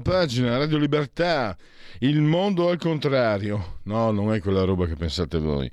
[0.00, 1.56] La pagina, Radio Libertà,
[1.98, 3.80] il mondo al contrario.
[3.84, 5.70] No, non è quella roba che pensate voi.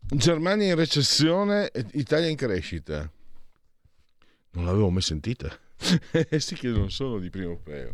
[0.00, 3.08] Germania in recessione, Italia in crescita.
[4.52, 5.56] Non l'avevo mai sentita.
[6.38, 7.92] sì che non sono di primo peo.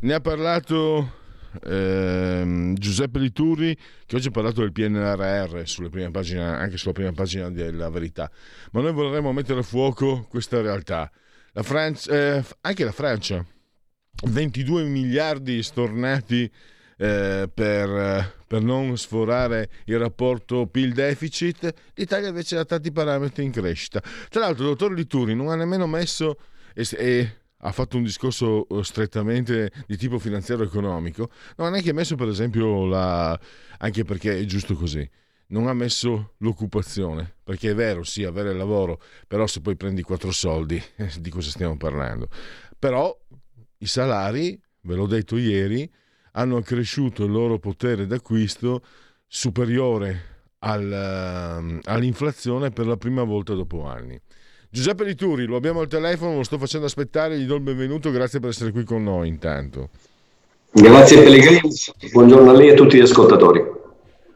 [0.00, 1.12] Ne ha parlato
[1.62, 7.90] ehm, Giuseppe Liturri, che oggi ha parlato del PNRR pagine, anche sulla prima pagina della
[7.90, 8.30] verità.
[8.72, 11.10] Ma noi vorremmo mettere a fuoco questa realtà.
[11.52, 13.44] La Francia, eh, anche la Francia
[14.22, 16.50] 22 miliardi stornati
[16.96, 24.02] eh, per, per, non sforare il rapporto PIL-deficit, l'Italia invece ha tanti parametri in crescita.
[24.28, 26.36] Tra l'altro il dottor Lituri non ha nemmeno messo
[26.74, 31.92] e, e ha fatto un discorso eh, strettamente di tipo finanziario economico, non ha neanche
[31.92, 33.38] messo per esempio la...
[33.78, 35.08] anche perché è giusto così,
[35.48, 40.32] non ha messo l'occupazione, perché è vero, sì, avere lavoro, però se poi prendi quattro
[40.32, 40.82] soldi,
[41.18, 42.28] di cosa stiamo parlando?
[42.78, 43.14] Però
[43.82, 45.90] i salari, ve l'ho detto ieri,
[46.32, 48.82] hanno accresciuto il loro potere d'acquisto
[49.26, 54.20] superiore al, ehm, all'inflazione per la prima volta dopo anni.
[54.68, 58.38] Giuseppe Lituri, lo abbiamo al telefono, lo sto facendo aspettare, gli do il benvenuto, grazie
[58.38, 59.88] per essere qui con noi intanto.
[60.72, 61.68] Grazie Pellegrini,
[62.12, 63.60] buongiorno a lei e a tutti gli ascoltatori.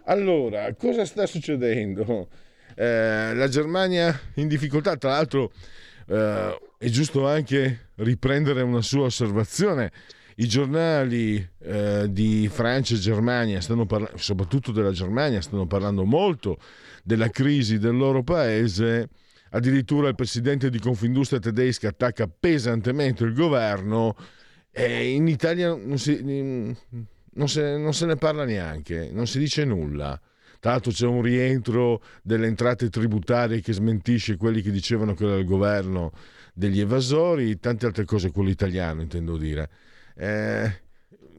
[0.07, 2.29] Allora, cosa sta succedendo?
[2.75, 5.53] Eh, la Germania in difficoltà, tra l'altro
[6.09, 9.93] eh, è giusto anche riprendere una sua osservazione.
[10.37, 16.59] I giornali eh, di Francia e Germania, parla- soprattutto della Germania, stanno parlando molto
[17.05, 19.09] della crisi del loro paese.
[19.51, 24.17] Addirittura il presidente di Confindustria tedesca attacca pesantemente il governo
[24.73, 29.65] e in Italia non, si, non, se, non se ne parla neanche, non si dice
[29.65, 30.21] nulla.
[30.65, 35.45] L'altro c'è un rientro delle entrate tributarie che smentisce quelli che dicevano che era il
[35.45, 36.11] governo
[36.55, 39.69] degli evasori, tante altre cose, quello italiano intendo dire.
[40.17, 40.83] Eh,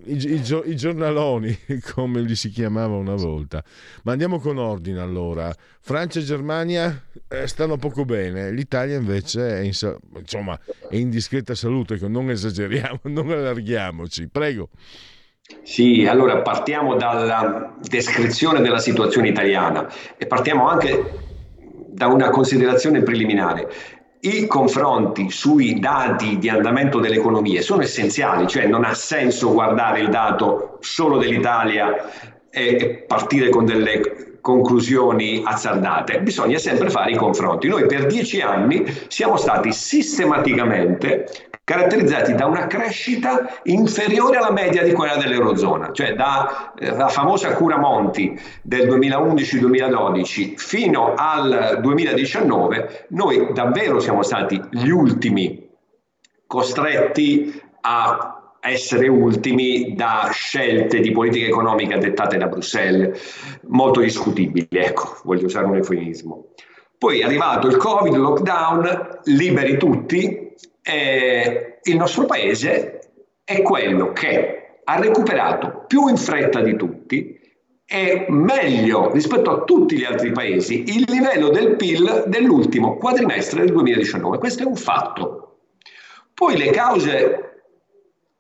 [0.06, 1.58] i, i, i, giornaloni,
[1.94, 3.64] come li si chiamava una volta.
[4.04, 5.54] Ma andiamo con ordine allora.
[5.80, 9.72] Francia e Germania eh, stanno poco bene, l'Italia invece è in,
[10.18, 10.60] insomma,
[10.90, 14.28] è in discreta salute, non esageriamo, non allarghiamoci.
[14.28, 14.70] Prego.
[15.62, 19.88] Sì, allora partiamo dalla descrizione della situazione italiana
[20.18, 21.24] e partiamo anche
[21.96, 23.70] da una considerazione preliminare.
[24.26, 30.00] I confronti sui dati di andamento delle economie sono essenziali, cioè non ha senso guardare
[30.00, 31.94] il dato solo dell'Italia
[32.50, 37.68] e partire con delle conclusioni azzardate, bisogna sempre fare i confronti.
[37.68, 44.94] Noi per dieci anni siamo stati sistematicamente caratterizzati da una crescita inferiore alla media di
[44.94, 54.00] quella dell'Eurozona, cioè dalla eh, famosa cura Monti del 2011-2012 fino al 2019, noi davvero
[54.00, 55.68] siamo stati gli ultimi
[56.46, 65.18] costretti a essere ultimi da scelte di politica economica dettate da Bruxelles, molto discutibili, ecco,
[65.24, 66.50] voglio usare un eufemismo.
[66.98, 70.45] Poi è arrivato il Covid, lockdown, liberi tutti,
[70.88, 73.00] eh, il nostro paese
[73.44, 77.40] è quello che ha recuperato più in fretta di tutti
[77.88, 83.72] e meglio rispetto a tutti gli altri paesi il livello del PIL dell'ultimo quadrimestre del
[83.72, 84.38] 2019.
[84.38, 85.60] Questo è un fatto.
[86.34, 87.40] Poi le cause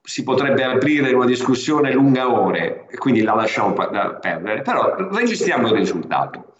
[0.01, 5.73] si potrebbe aprire una discussione lunga ore e quindi la lasciamo perdere, però registriamo il
[5.73, 6.53] risultato.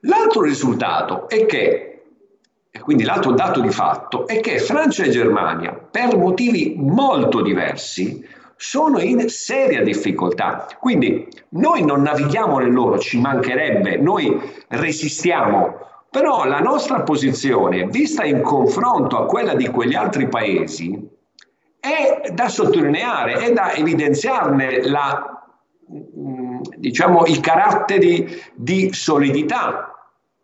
[0.00, 1.89] L'altro risultato è che
[2.78, 8.24] quindi l'altro dato di fatto è che Francia e Germania, per motivi molto diversi,
[8.56, 10.66] sono in seria difficoltà.
[10.78, 14.38] Quindi noi non navighiamo nel loro, ci mancherebbe, noi
[14.68, 15.78] resistiamo,
[16.10, 21.08] però la nostra posizione, vista in confronto a quella di quegli altri paesi,
[21.80, 25.42] è da sottolineare, è da evidenziarne la,
[26.76, 29.90] diciamo, i caratteri di solidità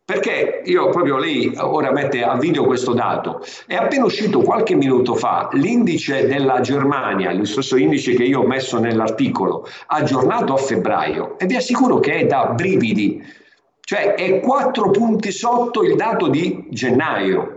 [0.06, 5.16] perché io proprio lei ora mette a video questo dato, è appena uscito qualche minuto
[5.16, 11.36] fa l'indice della Germania, lo stesso indice che io ho messo nell'articolo, aggiornato a febbraio.
[11.40, 13.20] E vi assicuro che è da brividi,
[13.80, 17.54] cioè è 4 punti sotto il dato di gennaio.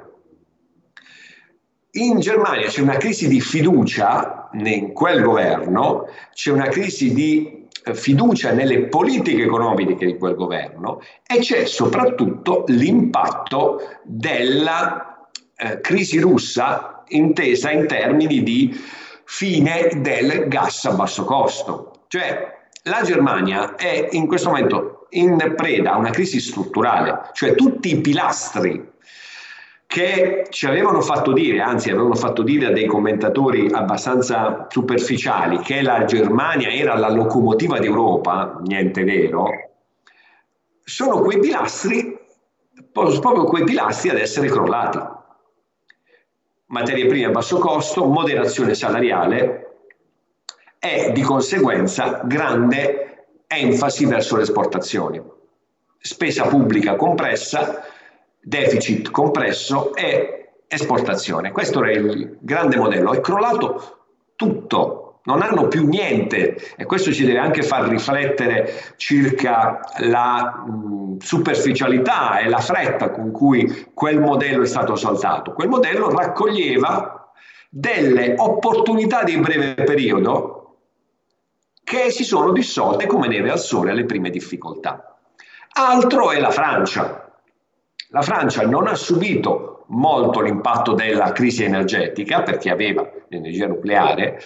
[1.92, 7.59] In Germania c'è una crisi di fiducia in quel governo, c'è una crisi di
[7.94, 17.04] fiducia nelle politiche economiche di quel governo e c'è soprattutto l'impatto della eh, crisi russa
[17.10, 18.80] intesa in termini di
[19.26, 22.04] fine del gas a basso costo.
[22.08, 27.92] Cioè la Germania è in questo momento in preda a una crisi strutturale, cioè tutti
[27.92, 28.89] i pilastri
[29.90, 35.82] che ci avevano fatto dire, anzi avevano fatto dire a dei commentatori abbastanza superficiali, che
[35.82, 39.48] la Germania era la locomotiva d'Europa, niente vero,
[40.84, 42.16] sono quei pilastri,
[42.92, 45.00] proprio quei pilastri ad essere crollati.
[46.68, 49.78] Materie prime a basso costo, moderazione salariale
[50.78, 55.20] e di conseguenza grande enfasi verso le esportazioni.
[55.98, 57.86] Spesa pubblica compressa,
[58.42, 61.52] deficit compresso e esportazione.
[61.52, 63.14] Questo era il grande modello.
[63.14, 63.98] È crollato
[64.36, 71.18] tutto, non hanno più niente e questo ci deve anche far riflettere circa la mh,
[71.20, 75.54] superficialità e la fretta con cui quel modello è stato saltato.
[75.54, 77.32] Quel modello raccoglieva
[77.70, 80.56] delle opportunità di breve periodo
[81.84, 85.18] che si sono dissolte come neve al sole alle prime difficoltà.
[85.72, 87.29] Altro è la Francia,
[88.10, 94.42] la Francia non ha subito molto l'impatto della crisi energetica perché aveva l'energia nucleare,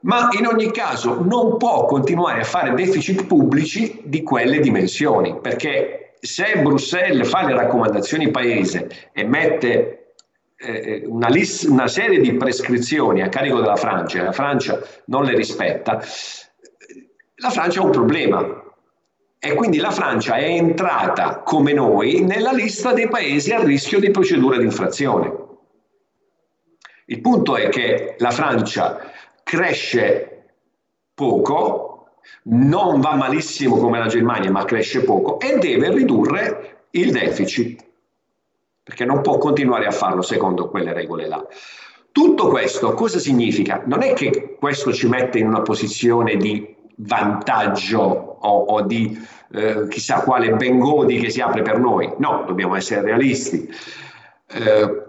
[0.00, 6.14] ma in ogni caso non può continuare a fare deficit pubblici di quelle dimensioni, perché
[6.20, 10.14] se Bruxelles fa le raccomandazioni paese e mette
[10.56, 15.24] eh, una, list, una serie di prescrizioni a carico della Francia e la Francia non
[15.24, 16.02] le rispetta,
[17.36, 18.63] la Francia ha un problema,
[19.44, 24.10] e quindi la Francia è entrata, come noi, nella lista dei paesi a rischio di
[24.10, 25.30] procedura di infrazione.
[27.04, 29.12] Il punto è che la Francia
[29.42, 30.46] cresce
[31.12, 37.84] poco, non va malissimo come la Germania, ma cresce poco e deve ridurre il deficit,
[38.82, 41.46] perché non può continuare a farlo secondo quelle regole là.
[42.10, 43.82] Tutto questo cosa significa?
[43.84, 49.18] Non è che questo ci mette in una posizione di vantaggio o, o di
[49.52, 52.12] eh, chissà quale bengodi che si apre per noi.
[52.18, 53.68] No, dobbiamo essere realisti.
[54.46, 55.02] Eh,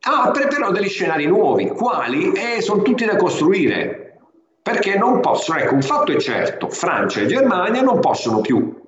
[0.00, 2.32] apre però degli scenari nuovi, quali?
[2.32, 4.18] Eh, sono tutti da costruire,
[4.62, 8.78] perché non possono, ecco, un fatto è certo, Francia e Germania non possono più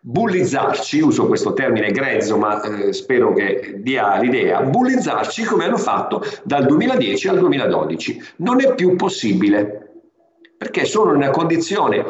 [0.00, 6.22] bullizzarci, uso questo termine grezzo ma eh, spero che dia l'idea, bullizzarci come hanno fatto
[6.44, 8.22] dal 2010 al 2012.
[8.36, 9.88] Non è più possibile
[10.56, 12.04] perché sono in una condizione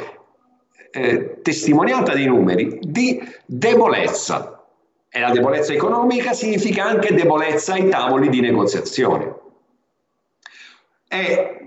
[0.91, 4.63] eh, testimoniata dai numeri di debolezza.
[5.11, 9.35] E la debolezza economica significa anche debolezza ai tavoli di negoziazione.
[11.09, 11.59] E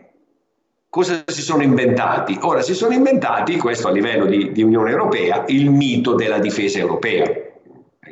[0.87, 2.37] cosa si sono inventati?
[2.41, 6.77] Ora si sono inventati, questo a livello di, di Unione Europea, il mito della difesa
[6.77, 7.49] europea.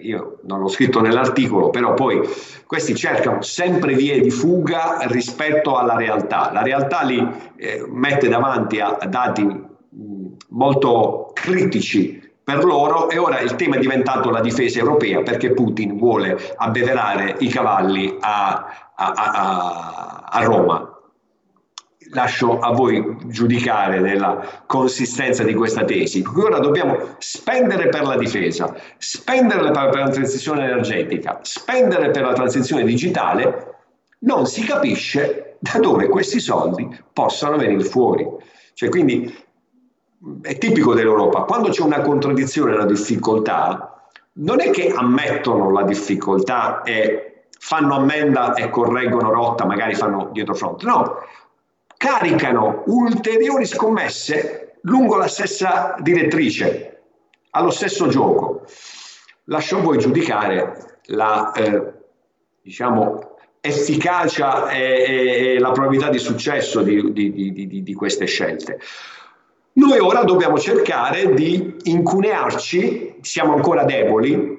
[0.02, 2.22] Io non l'ho scritto nell'articolo, però poi
[2.66, 6.52] questi cercano sempre vie di fuga rispetto alla realtà.
[6.52, 9.68] La realtà li eh, mette davanti a, dati
[10.50, 15.98] molto critici per loro e ora il tema è diventato la difesa europea perché Putin
[15.98, 21.00] vuole abbeverare i cavalli a, a, a, a Roma
[22.12, 26.24] lascio a voi giudicare della consistenza di questa tesi.
[26.36, 32.84] Ora dobbiamo spendere per la difesa, spendere per la transizione energetica, spendere per la transizione
[32.84, 33.76] digitale,
[34.20, 38.26] non si capisce da dove questi soldi possano venire fuori.
[38.74, 39.48] Cioè, quindi
[40.42, 44.02] è tipico dell'Europa, quando c'è una contraddizione, una difficoltà,
[44.34, 50.54] non è che ammettono la difficoltà e fanno ammenda e correggono rotta, magari fanno dietro
[50.54, 51.18] fronte, no,
[51.98, 57.02] caricano ulteriori scommesse lungo la stessa direttrice,
[57.52, 58.64] allo stesso gioco.
[59.46, 61.94] Lascio a voi giudicare la eh,
[62.62, 68.80] diciamo, efficacia e, e, la probabilità di successo di, di, di, di queste scelte.
[69.74, 74.58] Noi ora dobbiamo cercare di incunearci, siamo ancora deboli,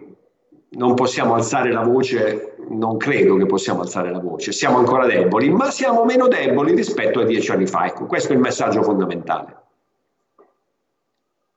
[0.70, 5.50] non possiamo alzare la voce, non credo che possiamo alzare la voce, siamo ancora deboli,
[5.50, 7.86] ma siamo meno deboli rispetto a dieci anni fa.
[7.86, 9.56] Ecco, questo è il messaggio fondamentale.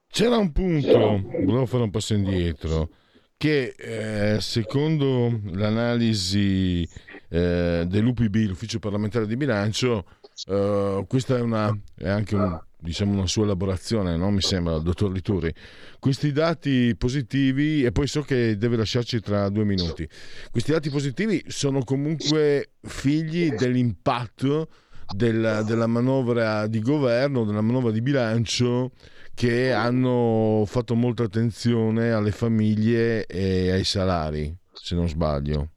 [0.07, 2.89] C'era un punto, volevo fare un passo indietro,
[3.37, 6.87] che eh, secondo l'analisi
[7.29, 10.05] eh, dell'UPB, l'Ufficio parlamentare di bilancio,
[10.47, 14.29] eh, questa è, una, è anche un, diciamo una sua elaborazione, no?
[14.29, 15.53] mi sembra, dottor Lituri.
[15.99, 20.07] Questi dati positivi, e poi so che deve lasciarci tra due minuti,
[20.51, 24.67] questi dati positivi sono comunque figli dell'impatto
[25.15, 28.91] della, della manovra di governo, della manovra di bilancio
[29.33, 35.69] che hanno fatto molta attenzione alle famiglie e ai salari, se non sbaglio.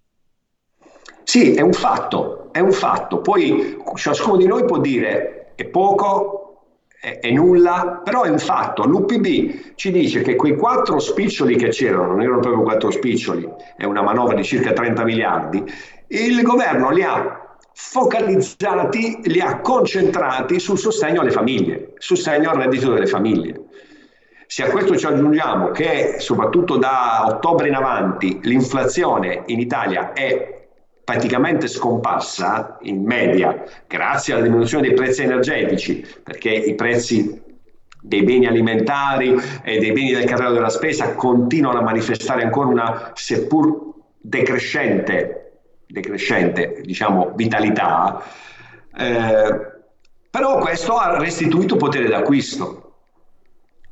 [1.22, 3.20] Sì, è un fatto, è un fatto.
[3.20, 6.45] Poi ciascuno di noi può dire è poco,
[7.06, 8.84] è, è nulla, però è un fatto.
[8.84, 13.84] L'UPB ci dice che quei quattro spiccioli che c'erano, non erano proprio quattro spiccioli, è
[13.84, 15.62] una manovra di circa 30 miliardi,
[16.08, 22.92] il governo li ha focalizzati, li ha concentrati sul sostegno alle famiglie, sostegno al reddito
[22.92, 23.62] delle famiglie.
[24.48, 30.55] Se a questo ci aggiungiamo che soprattutto da ottobre in avanti l'inflazione in Italia è
[31.06, 37.40] praticamente scomparsa in media grazie alla diminuzione dei prezzi energetici, perché i prezzi
[38.02, 43.12] dei beni alimentari e dei beni del carrello della spesa continuano a manifestare ancora una
[43.14, 45.42] seppur decrescente
[45.86, 48.20] decrescente diciamo, vitalità,
[48.96, 49.74] eh,
[50.28, 52.85] però questo ha restituito potere d'acquisto.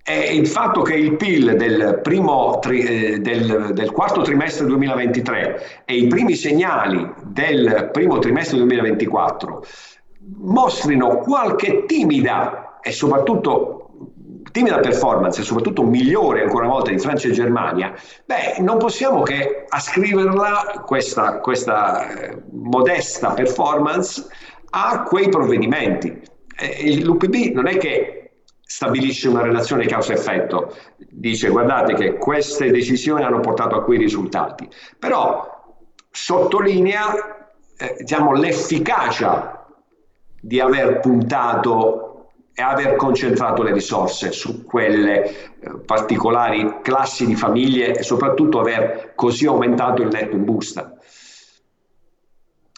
[0.06, 2.00] E il fatto che il PIL del,
[2.60, 9.64] tri, eh, del, del, quarto trimestre 2023 e i primi segnali del primo trimestre 2024
[10.40, 13.84] mostrino qualche timida e soprattutto
[14.52, 17.92] timida performance e soprattutto migliore ancora una volta di Francia e Germania,
[18.24, 24.24] beh, non possiamo che ascriverla, questa, questa eh, modesta performance,
[24.70, 26.20] a quei provvedimenti.
[26.56, 28.23] Eh, L'UPB non è che
[28.74, 30.74] stabilisce una relazione causa-effetto,
[31.08, 35.76] dice guardate che queste decisioni hanno portato a quei risultati, però
[36.10, 39.64] sottolinea eh, diciamo, l'efficacia
[40.40, 47.94] di aver puntato e aver concentrato le risorse su quelle eh, particolari classi di famiglie
[47.94, 50.96] e soprattutto aver così aumentato il netto in busta.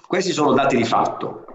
[0.07, 1.46] Questi sono dati di fatto.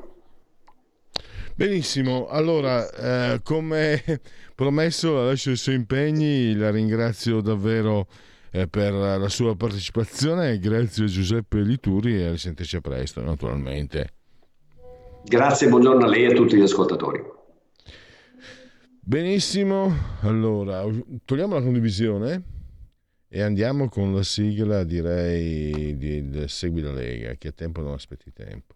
[1.61, 2.89] Benissimo, allora
[3.33, 4.01] eh, come
[4.55, 8.07] promesso lascio i suoi impegni, la ringrazio davvero
[8.49, 14.13] eh, per la sua partecipazione, grazie a Giuseppe Lituri e risentirci a presto naturalmente.
[15.23, 17.21] Grazie, buongiorno a lei e a tutti gli ascoltatori.
[18.99, 20.83] Benissimo, allora
[21.23, 22.43] togliamo la condivisione
[23.27, 27.93] e andiamo con la sigla, direi, di, di Segui la Lega, che a tempo non
[27.93, 28.73] aspetti tempo.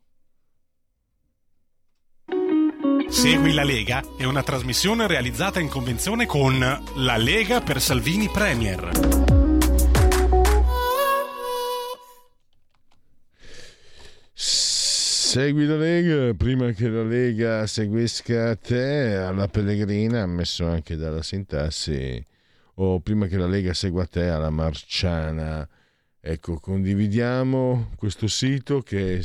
[3.16, 8.92] Segui la Lega è una trasmissione realizzata in convenzione con La Lega per Salvini Premier.
[14.34, 22.22] Segui la Lega, prima che la Lega seguisca te, alla Pellegrina, ammesso anche dalla sintassi,
[22.76, 25.66] o prima che la Lega segua te, alla Marciana.
[26.20, 29.22] Ecco, condividiamo questo sito che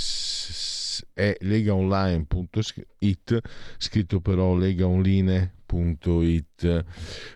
[1.29, 3.41] è legaonline.it,
[3.79, 6.85] scritto però legaonline.it.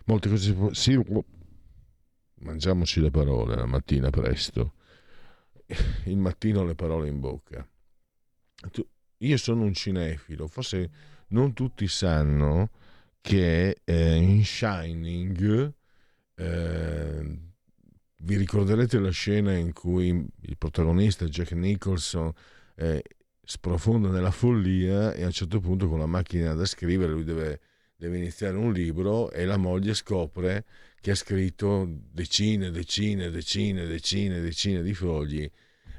[0.05, 1.01] Molte cose si...
[2.41, 4.75] Mangiamoci le parole la mattina presto.
[6.05, 7.67] Il mattino le parole in bocca
[9.19, 10.91] io sono un cinefilo, forse
[11.29, 12.71] non tutti sanno
[13.21, 15.73] che eh, in Shining
[16.35, 17.39] eh,
[18.17, 22.33] vi ricorderete la scena in cui il protagonista Jack Nicholson
[22.77, 23.03] eh,
[23.45, 27.61] sprofonda nella follia e a un certo punto con la macchina da scrivere lui deve,
[27.97, 30.65] deve iniziare un libro e la moglie scopre
[31.01, 35.51] che ha scritto decine, decine, decine, decine, decine di fogli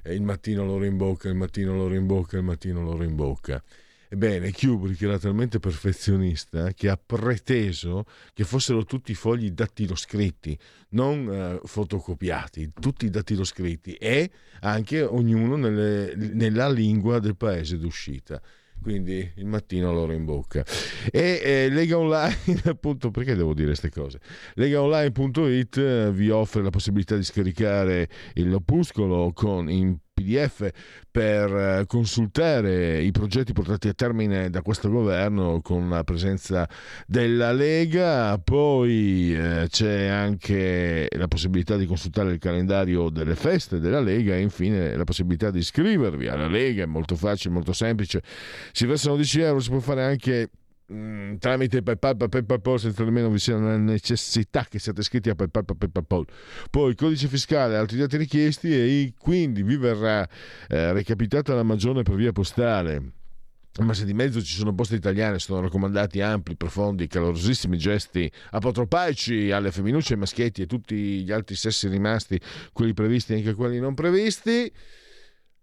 [0.08, 3.64] e il mattino lo rimbocca, il mattino lo rimbocca, il mattino lo rimbocca.
[4.16, 10.58] Ebbene, Kubrick era talmente perfezionista che ha preteso che fossero tutti fogli dattiloscritti,
[10.92, 14.32] non eh, fotocopiati, tutti dattiloscritti e
[14.62, 18.42] anche ognuno nelle, nella lingua del paese d'uscita
[18.82, 20.64] quindi il mattino loro in bocca.
[21.12, 24.20] E eh, Lega Online, appunto, perché devo dire queste cose?
[24.54, 30.70] LegaOnline.it eh, vi offre la possibilità di scaricare il opuscolo con in PDF
[31.12, 36.68] per eh, consultare i progetti portati a termine da questo governo con la presenza
[37.06, 44.00] della Lega, poi eh, c'è anche la possibilità di consultare il calendario delle feste della
[44.00, 48.24] Lega e infine la possibilità di iscrivervi alla Lega, è molto facile, molto semplice,
[48.72, 50.50] si versano 10 euro, si può fare anche
[50.92, 55.66] mm, tramite PayPal, PayPal, senza nemmeno vi sia la necessità che siate iscritti a PayPal,
[55.66, 56.26] PayPal.
[56.70, 60.28] Poi il codice fiscale, altri dati richiesti e quindi vi verrà
[60.68, 63.24] eh, recapitata la magione per via postale
[63.84, 69.52] ma se di mezzo ci sono poste italiane, sono raccomandati ampli, profondi, calorosissimi gesti apotropaici
[69.52, 72.40] alle femminucce, ai maschietti e tutti gli altri sessi rimasti,
[72.72, 74.72] quelli previsti e anche quelli non previsti.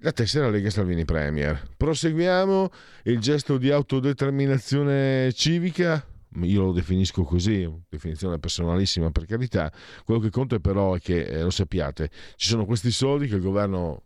[0.05, 1.63] La tessera Lega Salvini Premier.
[1.77, 2.71] Proseguiamo
[3.05, 6.05] il gesto di autodeterminazione civica.
[6.41, 9.73] Io lo definisco così, definizione personalissima per carità.
[10.05, 13.43] Quello che conta però è che, eh, lo sappiate, ci sono questi soldi che il
[13.43, 14.03] governo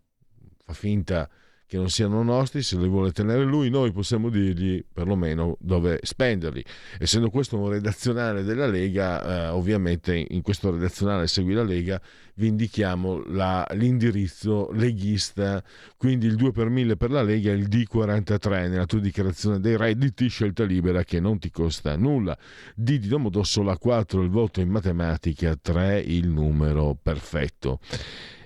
[0.66, 1.30] fa finta
[1.66, 6.64] che non siano nostri, se li vuole tenere lui, noi possiamo dirgli perlomeno dove spenderli.
[6.98, 12.00] Essendo questo un redazionale della Lega, eh, ovviamente in questo redazionale Segui la Lega
[12.36, 15.62] vi indichiamo la, l'indirizzo leghista,
[15.96, 19.76] quindi il 2 per 1000 per la Lega e il D43 nella tua dichiarazione dei
[19.76, 22.36] redditi, scelta libera che non ti costa nulla.
[22.74, 27.80] D di Domodossola 4 il voto in matematica, 3 il numero perfetto.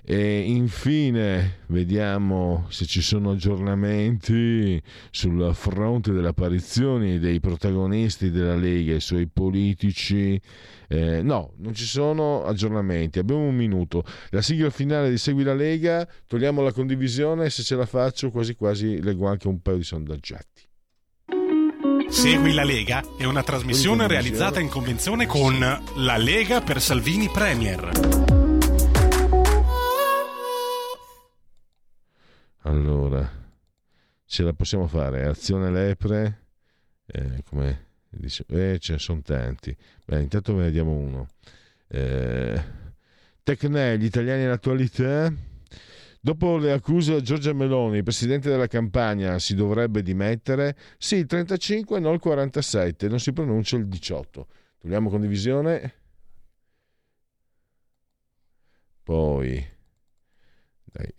[0.03, 4.81] E infine vediamo se ci sono aggiornamenti
[5.11, 10.39] sul fronte delle apparizioni dei protagonisti della Lega, i suoi politici.
[10.87, 13.19] Eh, no, non ci sono aggiornamenti.
[13.19, 14.03] Abbiamo un minuto.
[14.29, 18.31] La sigla finale di Segui la Lega, togliamo la condivisione e se ce la faccio
[18.31, 20.69] quasi quasi leggo anche un paio di sondaggiati.
[22.09, 28.40] Segui la Lega è una trasmissione realizzata in convenzione con La Lega per Salvini Premier.
[32.63, 33.29] Allora,
[34.25, 35.25] ce la possiamo fare.
[35.25, 36.47] Azione lepre,
[37.05, 39.75] eh, come dice, eh, ce ne sono tanti.
[40.05, 41.27] Beh, intanto ne vediamo uno.
[41.87, 42.63] Eh,
[43.43, 45.33] Tecne, gli italiani in attualità.
[46.23, 50.77] Dopo le accuse a Giorgia Meloni, presidente della campagna, si dovrebbe dimettere?
[50.99, 54.47] Sì, il 35, no il 47, non si pronuncia il 18.
[54.77, 55.95] Togliamo condivisione.
[59.03, 59.65] Poi,
[60.83, 61.11] dai,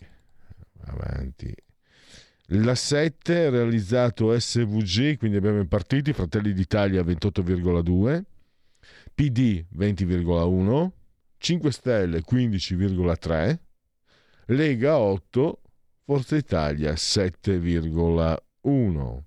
[0.85, 1.53] avanti.
[2.47, 8.21] La 7 realizzato SVG, quindi abbiamo i partiti, Fratelli d'Italia 28,2,
[9.15, 10.89] PD 20,1,
[11.37, 13.57] 5 Stelle 15,3,
[14.47, 15.61] Lega 8,
[16.03, 19.21] Forza Italia 7,1.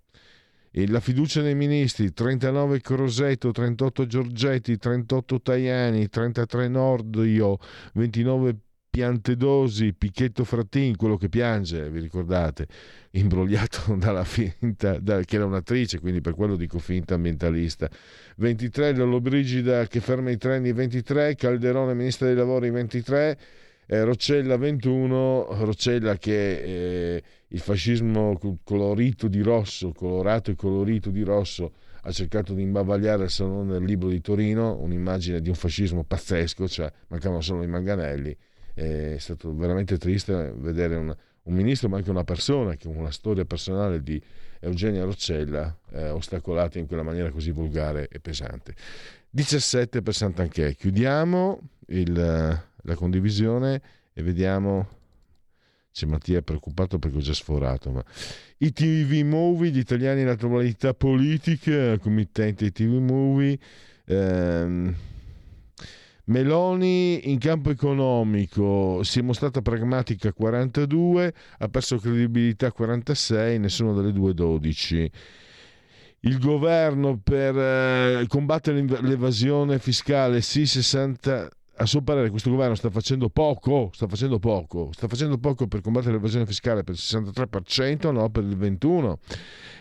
[0.70, 7.56] E la fiducia dei ministri 39 Crosetto, 38 Giorgetti, 38 Tajani, 33 Nordio,
[7.94, 8.58] 29
[8.96, 12.66] Piantedosi, Picchetto Frattin, quello che piange, vi ricordate,
[13.10, 17.90] imbrogliato dalla finta, da, che era un'attrice, quindi per quello dico finta ambientalista.
[18.36, 23.38] 23 Lollobrigida che ferma i treni 23, Calderone Ministro dei Lavori 23,
[23.84, 26.60] eh, Roccella 21, Roccella che
[27.16, 33.24] eh, il fascismo colorito di rosso, colorato e colorito di rosso, ha cercato di imbavagliare
[33.24, 37.66] il Salone del Libro di Torino, un'immagine di un fascismo pazzesco, cioè mancavano solo i
[37.66, 38.34] manganelli
[38.76, 43.46] è stato veramente triste vedere un, un ministro, ma anche una persona che la storia
[43.46, 44.22] personale di
[44.60, 48.74] Eugenia Roccella eh, ostacolata in quella maniera così volgare e pesante.
[49.30, 50.74] 17 per Sant'Anché.
[50.74, 53.80] Chiudiamo il, la condivisione
[54.12, 54.94] e vediamo.
[55.90, 58.04] C'è Mattia preoccupato perché ho già sforato, ma
[58.58, 63.58] i TV Movie, gli italiani in attualità politica, committente TV Movie.
[64.04, 64.94] Ehm,
[66.28, 74.12] Meloni in campo economico si è mostrata pragmatica 42, ha perso credibilità 46, nessuna delle
[74.12, 75.10] due 12.
[76.20, 82.88] Il governo per eh, combattere l'evasione fiscale sì 60 a suo parere questo governo sta
[82.88, 88.12] facendo poco, sta facendo poco, sta facendo poco per combattere l'evasione fiscale per il 63%,
[88.12, 89.14] no per il 21%.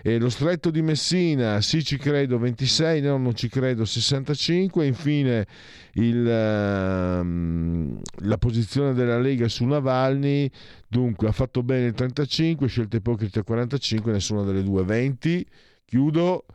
[0.01, 4.85] E lo stretto di Messina, sì ci credo 26, no non ci credo 65.
[4.85, 5.47] Infine
[5.93, 10.49] il, uh, la posizione della Lega su Navalny,
[10.87, 15.45] dunque ha fatto bene il 35, scelte ipocrite 45, nessuna delle due 20.
[15.85, 16.45] Chiudo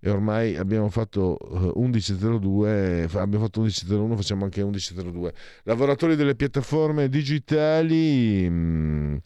[0.00, 1.38] e ormai abbiamo fatto
[1.76, 5.32] 11.02, eh, abbiamo fatto 11.01, facciamo anche 11.02.
[5.64, 9.16] Lavoratori delle piattaforme digitali, mm,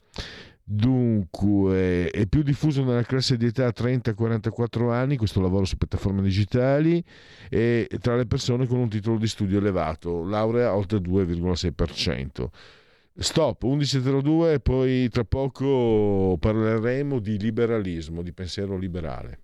[0.64, 7.02] dunque, è più diffuso nella classe di età 30-44 anni questo lavoro su piattaforme digitali
[7.48, 12.48] e tra le persone con un titolo di studio elevato, laurea oltre 2,6%.
[13.16, 19.43] Stop 11.02 e poi tra poco parleremo di liberalismo, di pensiero liberale.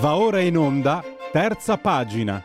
[0.00, 2.42] Va ora in onda, terza pagina.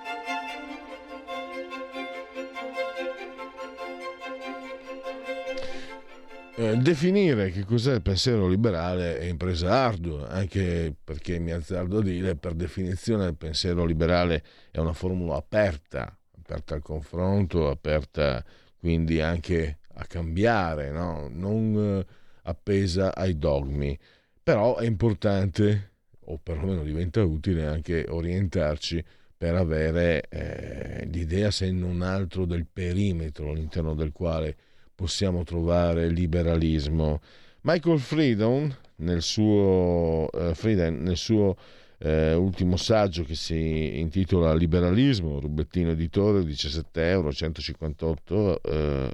[6.58, 12.02] Eh, definire che cos'è il pensiero liberale è impresa ardua, anche perché mi azzardo a
[12.02, 18.44] dire, per definizione il pensiero liberale è una formula aperta, aperta al confronto, aperta
[18.78, 21.30] quindi anche a cambiare, no?
[21.32, 22.13] non eh,
[22.44, 23.98] appesa ai dogmi.
[24.44, 25.94] Però è importante,
[26.25, 29.03] o perlomeno diventa utile, anche orientarci
[29.38, 34.55] per avere eh, l'idea, se non altro, del perimetro all'interno del quale
[34.95, 37.21] possiamo trovare liberalismo.
[37.61, 41.55] Michael Freedom, nel suo, eh, Frieden, nel suo
[41.97, 49.09] eh, ultimo saggio che si intitola Liberalismo, rubettino editore, 17 euro, 158, eh,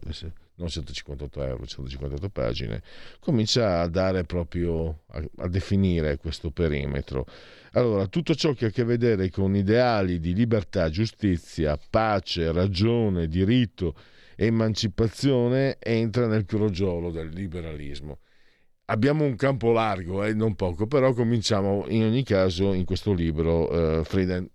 [0.56, 2.82] non 158 euro, 158 pagine,
[3.20, 7.26] comincia a dare proprio, a, a definire questo perimetro.
[7.74, 13.28] Allora, tutto ciò che ha a che vedere con ideali di libertà, giustizia, pace, ragione,
[13.28, 13.96] diritto,
[14.36, 18.20] emancipazione entra nel crogiolo del liberalismo.
[18.86, 24.00] Abbiamo un campo largo, eh, non poco, però cominciamo in ogni caso in questo libro,
[24.00, 24.50] eh, Frieden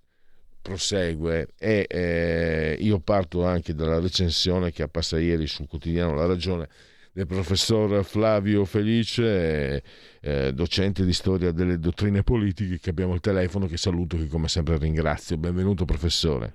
[0.66, 6.68] prosegue e eh, io parto anche dalla recensione che appassa ieri sul quotidiano La Ragione
[7.12, 9.83] del professor Flavio Felice,
[10.20, 14.29] eh, docente di storia delle dottrine politiche, che abbiamo al telefono, che saluto e che
[14.29, 15.38] come sempre ringrazio.
[15.38, 16.52] Benvenuto professore.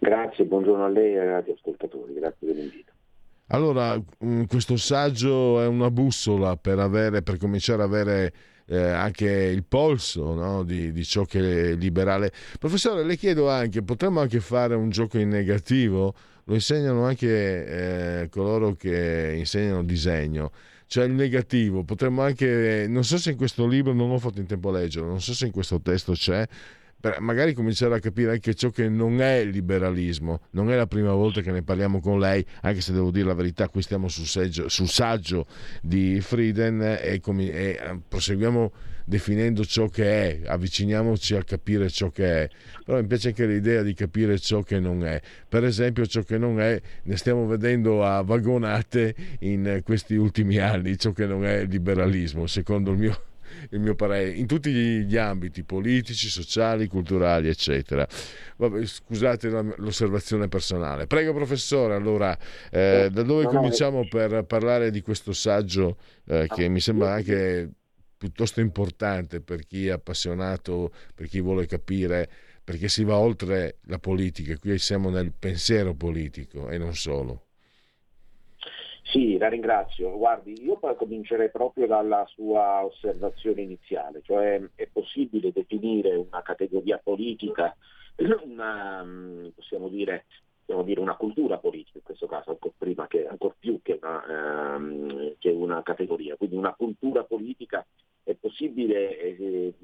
[0.00, 2.92] Grazie, buongiorno a lei e ai radioascoltatori, grazie dell'invito.
[3.46, 8.32] Allora, mh, questo saggio è una bussola per, avere, per cominciare ad avere
[8.68, 10.62] eh, anche il polso no?
[10.62, 12.32] di, di, ciò che è liberale.
[12.58, 16.14] Professore, le chiedo anche, potremmo anche fare un gioco in negativo?
[16.44, 20.50] Lo insegnano anche eh, coloro che insegnano disegno.
[20.86, 24.46] Cioè il negativo, potremmo anche, non so se in questo libro, non ho fatto in
[24.46, 26.46] tempo a leggerlo, non so se in questo testo c'è,
[27.00, 30.40] per magari cominciare a capire anche ciò che non è liberalismo.
[30.50, 33.34] Non è la prima volta che ne parliamo con lei, anche se devo dire la
[33.34, 35.46] verità, qui stiamo sul, seggio, sul saggio
[35.80, 38.72] di Frieden e, com- e proseguiamo
[39.04, 42.48] definendo ciò che è, avviciniamoci a capire ciò che è.
[42.84, 45.20] Però mi piace anche l'idea di capire ciò che non è.
[45.48, 50.98] Per esempio, ciò che non è, ne stiamo vedendo a vagonate in questi ultimi anni,
[50.98, 53.22] ciò che non è liberalismo, secondo il mio
[53.70, 58.06] il mio parere, in tutti gli ambiti politici, sociali, culturali, eccetera.
[58.56, 61.06] Vabbè, scusate l'osservazione personale.
[61.06, 62.36] Prego, professore, allora,
[62.70, 67.70] eh, da dove cominciamo per parlare di questo saggio eh, che mi sembra anche
[68.18, 72.28] piuttosto importante per chi è appassionato, per chi vuole capire,
[72.64, 77.47] perché si va oltre la politica, qui siamo nel pensiero politico e non solo.
[79.10, 80.18] Sì, la ringrazio.
[80.18, 87.74] Guardi, io comincerei proprio dalla sua osservazione iniziale, cioè è possibile definire una categoria politica,
[88.44, 89.02] una,
[89.54, 90.26] possiamo dire,
[90.62, 95.36] possiamo dire una cultura politica in questo caso, ancora, che, ancora più che una, ehm,
[95.38, 96.36] che una, categoria.
[96.36, 97.86] Quindi una cultura politica
[98.22, 99.74] è possibile eh,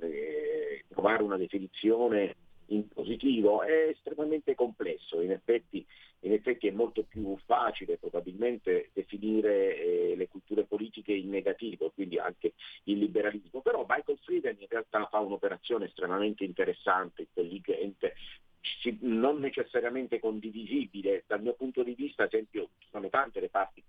[0.00, 2.34] eh, trovare una definizione
[2.66, 5.84] in positivo è estremamente complesso, in effetti,
[6.20, 12.18] in effetti è molto più facile probabilmente definire eh, le culture politiche in negativo, quindi
[12.18, 18.14] anche il liberalismo, però Michael Frieden in realtà fa un'operazione estremamente interessante, intelligente,
[19.00, 21.24] non necessariamente condivisibile.
[21.26, 23.82] Dal mio punto di vista, ad esempio, sono tante le parti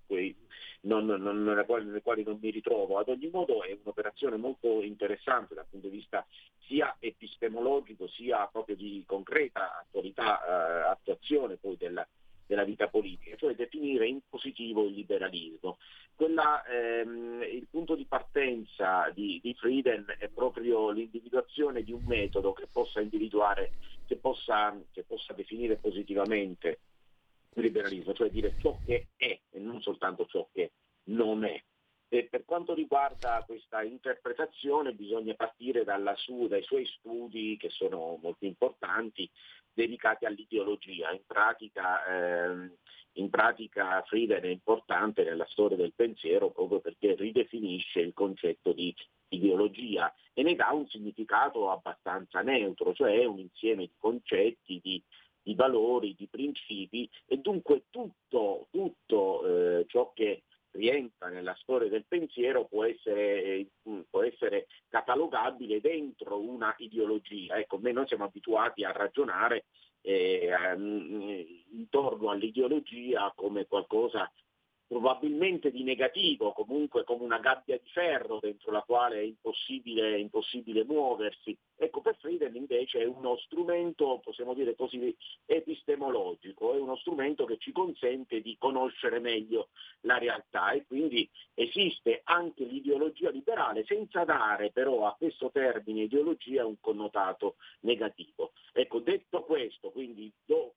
[0.85, 2.97] non, non, nelle, quali, nelle, quali, non mi ritrovo.
[2.97, 6.25] Ad ogni modo è un'operazione molto interessante dal punto di vista
[6.67, 12.07] sia epistemologico sia proprio di concreta attualità, eh, attuazione poi della,
[12.45, 15.77] della vita politica, cioè definire in positivo il liberalismo.
[16.15, 22.53] Quella, ehm, il punto di partenza di, di, Frieden è proprio l'individuazione di un metodo
[22.53, 23.73] che possa individuare,
[24.05, 26.79] che possa, che possa definire positivamente
[27.55, 30.71] il liberalismo, cioè dire ciò che è e non soltanto ciò che
[31.05, 31.61] non è.
[32.07, 35.83] E per quanto riguarda questa interpretazione bisogna partire
[36.15, 39.29] su, dai suoi studi che sono molto importanti
[39.73, 41.11] dedicati all'ideologia.
[41.11, 42.71] In pratica, ehm,
[43.13, 48.93] in pratica Frieden è importante nella storia del pensiero proprio perché ridefinisce il concetto di
[49.35, 55.01] ideologia e ne dà un significato abbastanza neutro, cioè un insieme di concetti, di,
[55.41, 62.05] di valori, di principi e dunque tutto, tutto eh, ciò che rientra nella storia del
[62.05, 63.67] pensiero può essere, eh,
[64.09, 67.57] può essere catalogabile dentro una ideologia.
[67.57, 69.65] Ecco, noi siamo abituati a ragionare
[70.01, 70.53] eh,
[71.71, 74.31] intorno all'ideologia come qualcosa
[74.87, 80.83] probabilmente di negativo, comunque come una gabbia di ferro dentro la quale è impossibile, impossibile,
[80.83, 81.57] muoversi.
[81.75, 87.57] Ecco, per Frieden invece è uno strumento, possiamo dire così, epistemologico, è uno strumento che
[87.57, 89.69] ci consente di conoscere meglio
[90.01, 96.65] la realtà e quindi esiste anche l'ideologia liberale senza dare però a questo termine ideologia
[96.65, 98.51] un connotato negativo.
[98.71, 100.75] Ecco, detto questo, quindi do,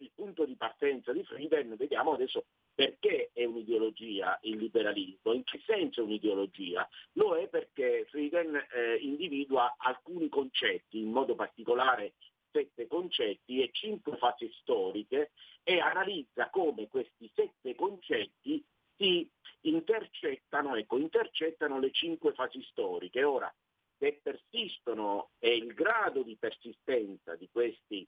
[0.00, 5.60] il punto di partenza di Frieden, vediamo adesso perché è un'ideologia il liberalismo, in che
[5.64, 6.88] senso è un'ideologia?
[7.12, 12.14] Lo è perché Frieden eh, individua alcuni concetti, in modo particolare
[12.50, 15.30] sette concetti e cinque fasi storiche
[15.62, 18.64] e analizza come questi sette concetti
[18.96, 19.30] si
[19.62, 23.22] intercettano, ecco, intercettano le cinque fasi storiche.
[23.22, 23.52] Ora,
[23.98, 28.06] se persistono e il grado di persistenza di questi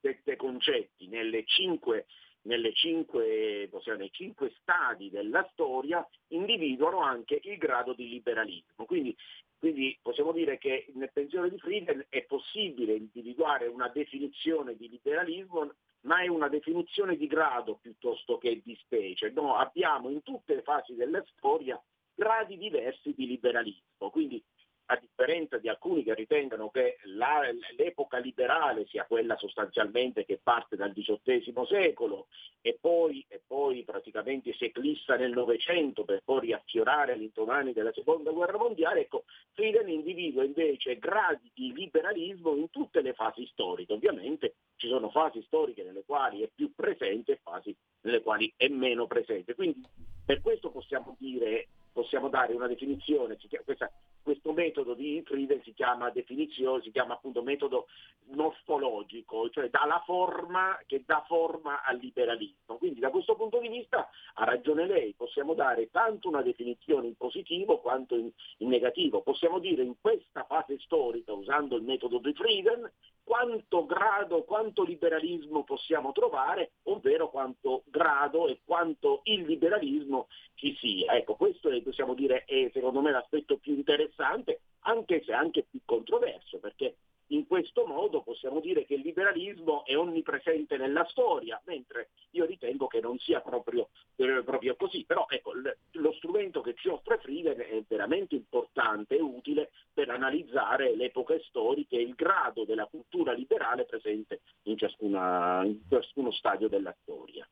[0.00, 2.06] sette concetti nelle cinque,
[2.42, 8.84] nelle cinque, possiamo, nei cinque stadi della storia individuano anche il grado di liberalismo.
[8.84, 9.16] Quindi,
[9.58, 15.72] quindi possiamo dire che nel pensiero di Frieden è possibile individuare una definizione di liberalismo
[16.06, 19.30] ma è una definizione di grado piuttosto che di specie.
[19.30, 21.80] No, abbiamo in tutte le fasi della storia
[22.14, 24.42] gradi diversi di liberalismo, quindi
[24.86, 27.40] a differenza di alcuni che ritengono che la,
[27.76, 32.26] l'epoca liberale sia quella sostanzialmente che parte dal XVIII secolo
[32.60, 38.30] e poi, e poi praticamente si eclissa nel Novecento per poi riaffiorare all'indomani della Seconda
[38.30, 43.92] Guerra Mondiale, ecco, Frieden individua invece gradi di liberalismo in tutte le fasi storiche.
[43.92, 48.68] Ovviamente ci sono fasi storiche nelle quali è più presente e fasi nelle quali è
[48.68, 49.54] meno presente.
[49.54, 49.82] Quindi
[50.24, 53.90] per questo possiamo dire possiamo dare una definizione, questa,
[54.26, 57.86] questo metodo di Frieden si chiama definizione, si chiama appunto metodo
[58.30, 62.76] nostologico, cioè dà forma che dà forma al liberalismo.
[62.76, 67.14] Quindi da questo punto di vista ha ragione lei, possiamo dare tanto una definizione in
[67.14, 69.22] positivo quanto in, in negativo.
[69.22, 72.90] Possiamo dire in questa fase storica, usando il metodo di Frieden,
[73.26, 81.12] quanto grado, quanto liberalismo possiamo trovare, ovvero quanto grado e quanto il liberalismo ci sia.
[81.12, 85.80] Ecco, questo è, possiamo dire è secondo me l'aspetto più interessante, anche se anche più
[85.84, 86.96] controverso, perché
[87.30, 92.86] in questo modo possiamo dire che il liberalismo è onnipresente nella storia, mentre io ritengo
[92.86, 95.04] che non sia proprio, eh, proprio così.
[95.04, 100.10] Però ecco, l- lo strumento che ci offre Frieden è veramente importante e utile per
[100.10, 106.30] analizzare le epoche storiche e il grado della cultura liberale presente in, ciascuna, in ciascuno
[106.30, 107.46] stadio della storia.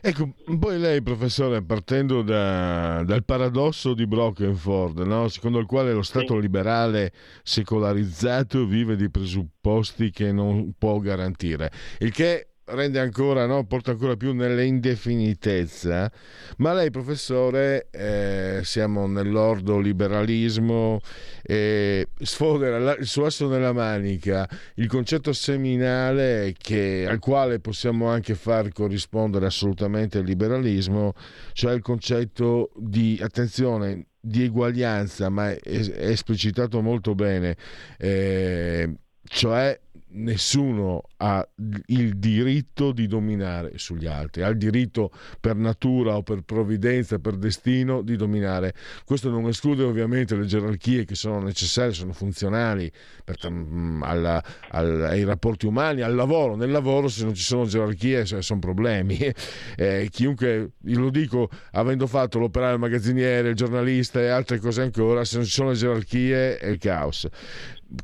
[0.00, 5.26] Ecco, poi lei, professore, partendo da- dal paradosso di Brockenford, no?
[5.28, 6.40] secondo il quale lo Stato Sì.
[6.40, 13.64] liberale secolarizzato vive di presupposti che non può garantire, il che rende ancora, no?
[13.64, 16.10] porta ancora più nell'indefinitezza,
[16.58, 21.00] ma lei, professore, eh, siamo nell'ordo liberalismo,
[21.42, 28.08] e sfodera la- il suo asso nella manica, il concetto seminale che- al quale possiamo
[28.08, 31.14] anche far corrispondere assolutamente il liberalismo,
[31.52, 37.56] cioè il concetto di attenzione di eguaglianza, ma è, è esplicitato molto bene,
[37.98, 39.78] eh, cioè
[40.10, 41.46] nessuno ha
[41.86, 47.36] il diritto di dominare sugli altri, ha il diritto per natura o per provvidenza, per
[47.36, 48.74] destino di dominare.
[49.04, 52.90] Questo non esclude ovviamente le gerarchie che sono necessarie, sono funzionali
[53.24, 56.56] per- mm, alla- al- ai rapporti umani, al lavoro.
[56.56, 59.16] Nel lavoro se non ci sono gerarchie sono problemi.
[59.76, 65.24] Eh, chiunque, lo dico avendo fatto l'operaio il magazziniere, il giornalista e altre cose ancora,
[65.24, 67.28] se non ci sono gerarchie è il caos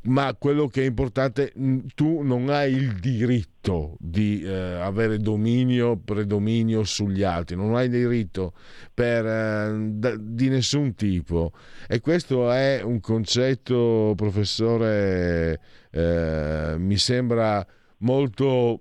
[0.04, 1.52] ma quello che è importante,
[1.94, 8.54] tu non hai il diritto di eh, avere dominio, predominio sugli altri, non hai diritto
[8.92, 11.52] per, eh, da- di nessun tipo.
[11.86, 17.66] E questo è un concetto, professore, eh, mi sembra
[17.98, 18.80] molto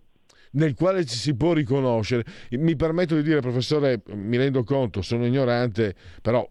[0.52, 2.24] nel quale ci si può riconoscere.
[2.52, 6.48] Mi permetto di dire, professore, mi rendo conto, sono ignorante, però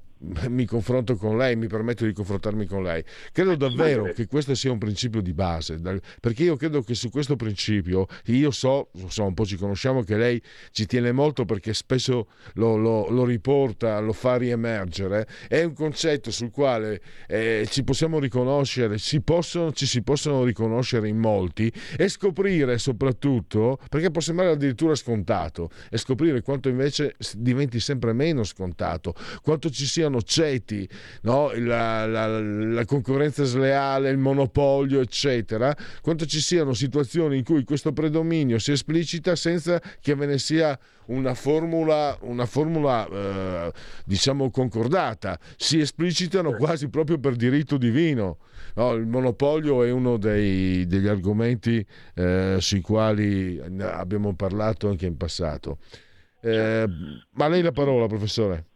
[0.48, 3.02] mi confronto con lei, mi permetto di confrontarmi con lei.
[3.32, 5.80] Credo davvero che questo sia un principio di base,
[6.20, 10.16] perché io credo che su questo principio, io so, so, un po' ci conosciamo, che
[10.16, 15.74] lei ci tiene molto perché spesso lo, lo- lo riporta, lo fa riemergere, è un
[15.74, 21.72] concetto sul quale eh, ci possiamo riconoscere, si possono- ci si possono riconoscere in molti
[21.96, 28.44] e scoprire soprattutto, perché può sembrare addirittura scontato, e scoprire quanto invece diventi sempre meno
[28.44, 30.88] scontato, quanto ci siano ceti,
[31.22, 31.50] no?
[31.56, 37.92] la, la- la concorrenza sleale, il monopolio, eccetera, quanto ci siano situazioni in cui questo
[37.92, 43.72] predominio si esplicita senza che ve ne sia una formula, una formula eh,
[44.04, 48.38] diciamo concordata, si esplicitano quasi proprio per diritto divino.
[48.74, 55.16] No, il monopolio è uno dei- degli argomenti eh, sui quali abbiamo parlato anche in
[55.16, 55.78] passato.
[56.40, 56.86] Eh,
[57.32, 58.66] ma a lei la parola, professore.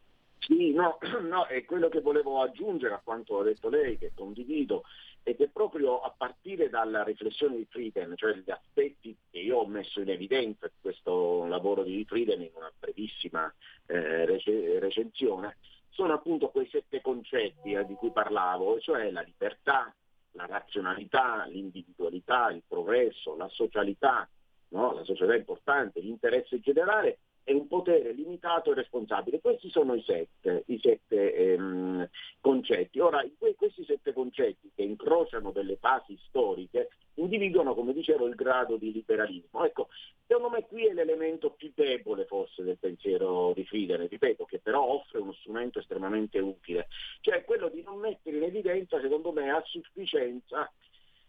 [0.47, 4.85] Sì, no, no, è quello che volevo aggiungere a quanto ha detto lei, che condivido,
[5.25, 9.67] ed è proprio a partire dalla riflessione di Frieden, cioè gli aspetti che io ho
[9.67, 13.53] messo in evidenza di questo lavoro di Frieden in una brevissima
[13.87, 15.57] eh, rece- recensione,
[15.89, 19.93] sono appunto quei sette concetti eh, di cui parlavo, cioè la libertà,
[20.33, 24.29] la razionalità, l'individualità, il progresso, la socialità,
[24.69, 24.93] no?
[24.93, 27.19] la società è importante, l'interesse generale
[27.49, 29.41] e un potere limitato e responsabile.
[29.41, 32.09] Questi sono i sette, i sette ehm,
[32.41, 32.99] concetti.
[32.99, 38.77] Ora, que- questi sette concetti che incrociano delle basi storiche individuano, come dicevo, il grado
[38.77, 39.65] di liberalismo.
[39.65, 39.89] Ecco,
[40.27, 44.83] secondo me qui è l'elemento più debole forse del pensiero di Frieden, ripeto, che però
[44.83, 46.89] offre uno strumento estremamente utile,
[47.21, 50.69] cioè quello di non mettere in evidenza, secondo me, a sufficienza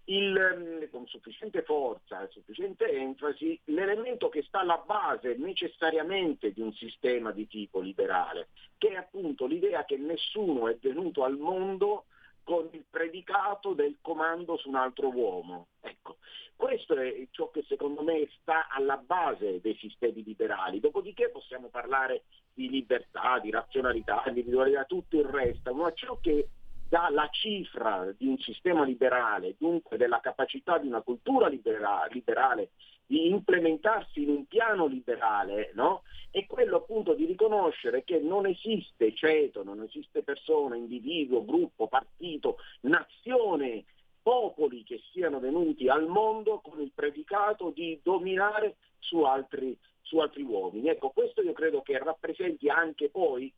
[0.10, 6.62] il, ehm, con sufficiente forza e sufficiente enfasi l'elemento che sta alla base necessariamente di
[6.62, 12.06] un sistema di tipo liberale, che è appunto l'idea che nessuno è venuto al mondo
[12.44, 15.68] con il predicato del comando su un altro uomo.
[15.82, 16.18] Ecco,
[16.56, 20.80] questo è ciò che secondo me sta alla base dei sistemi liberali.
[20.80, 26.48] Dopodiché possiamo parlare di libertà, di razionalità, di individualità, tutto il resto, ma ciò che
[26.88, 32.72] dà la cifra di un sistema liberale, dunque della capacità di una cultura libera- liberale
[33.06, 36.04] di implementarsi in un piano liberale, no?
[36.30, 42.58] è quello appunto di riconoscere che non esiste ceto, non esiste persona, individuo, gruppo, partito,
[42.82, 43.86] nazione,
[44.22, 50.44] popoli che siano venuti al mondo con il predicato di dominare su altri, su altri
[50.44, 50.90] uomini.
[50.90, 53.52] Ecco, questo io credo che rappresenti anche poi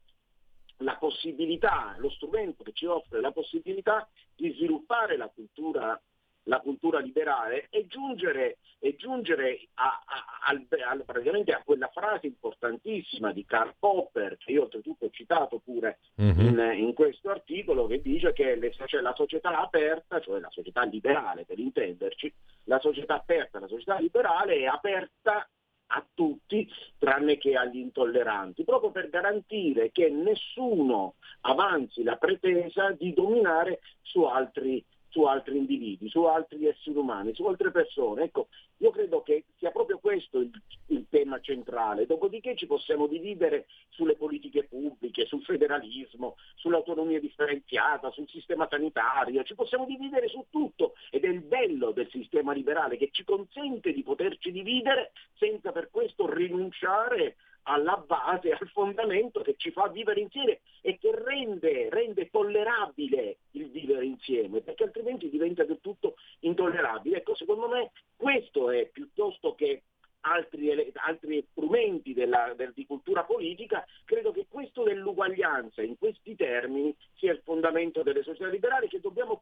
[0.80, 6.00] la possibilità, lo strumento che ci offre la possibilità di sviluppare la cultura,
[6.44, 13.32] la cultura liberale e giungere, e giungere a, a- al- praticamente a quella frase importantissima
[13.34, 16.00] di Karl Popper, che io oltretutto ho citato pure
[16.48, 20.84] in, in questo articolo, che dice che le- cioè la società aperta, cioè la società
[20.84, 25.48] liberale per intenderci, la società aperta, la società liberale è aperta
[25.92, 26.68] a tutti
[26.98, 34.24] tranne che agli intolleranti, proprio per garantire che nessuno avanzi la pretesa di dominare su
[34.24, 38.24] altri, su altri individui, su altri esseri umani, su altre persone.
[38.24, 38.48] Ecco,
[38.80, 40.52] io credo che sia proprio questo il,
[40.88, 42.06] il, tema centrale.
[42.06, 49.56] Dopodiché ci possiamo dividere sulle politiche pubbliche, sul federalismo, sull'autonomia differenziata, sul sistema sanitario, ci
[49.56, 54.04] possiamo dividere su tutto ed è il bello del sistema liberale che ci consente di
[54.04, 60.60] poterci dividere senza per questo rinunciare alla base, al fondamento che ci fa vivere insieme
[60.82, 67.18] e che rende, rende, tollerabile il vivere insieme, perché altrimenti diventa del tutto intollerabile.
[67.18, 69.84] Ecco, secondo me questo è piuttosto che
[70.22, 76.96] altri, altri strumenti della, del, di cultura politica, credo che questo dell'uguaglianza in questi termini
[77.16, 79.40] sia il fondamento delle società liberali che dobbiamo,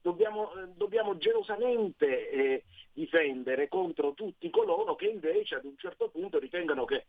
[0.00, 6.38] dobbiamo, eh, dobbiamo gelosamente eh, difendere contro tutti coloro che invece ad un certo punto
[6.38, 7.06] ritengano che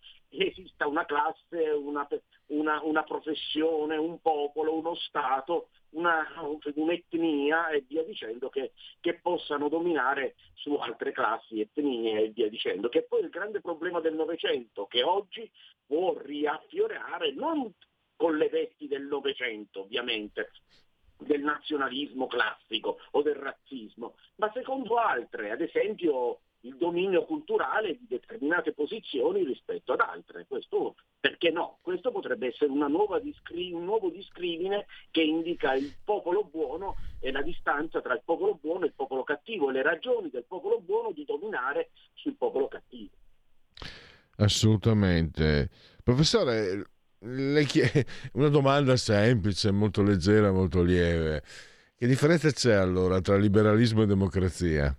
[0.48, 2.08] esista una classe, una,
[2.48, 6.26] una, una professione, un popolo, uno Stato una,
[6.76, 12.90] un'etnia e via dicendo che, che, possano dominare su altre classi, etnie e via dicendo,
[12.90, 15.50] che poi il grande problema del Novecento che oggi
[15.86, 17.74] può riaffiorare non
[18.16, 20.52] con le vesti del Novecento ovviamente,
[21.18, 28.06] del nazionalismo classico o del razzismo, ma secondo altre, ad esempio il dominio culturale di
[28.08, 30.46] determinate posizioni rispetto ad altre.
[30.48, 31.80] Questo, perché no?
[31.82, 32.72] Questo potrebbe essere
[33.22, 38.58] discri- un nuovo discrimine che indica il popolo buono e la distanza tra il popolo
[38.62, 42.68] buono e il popolo cattivo e le ragioni del popolo buono di dominare sul popolo
[42.68, 43.12] cattivo.
[44.38, 45.70] Assolutamente.
[46.04, 46.86] Professore,
[47.66, 51.44] chied- una domanda semplice, molto leggera, molto lieve.
[51.96, 54.96] Che differenza c'è allora tra liberalismo e democrazia?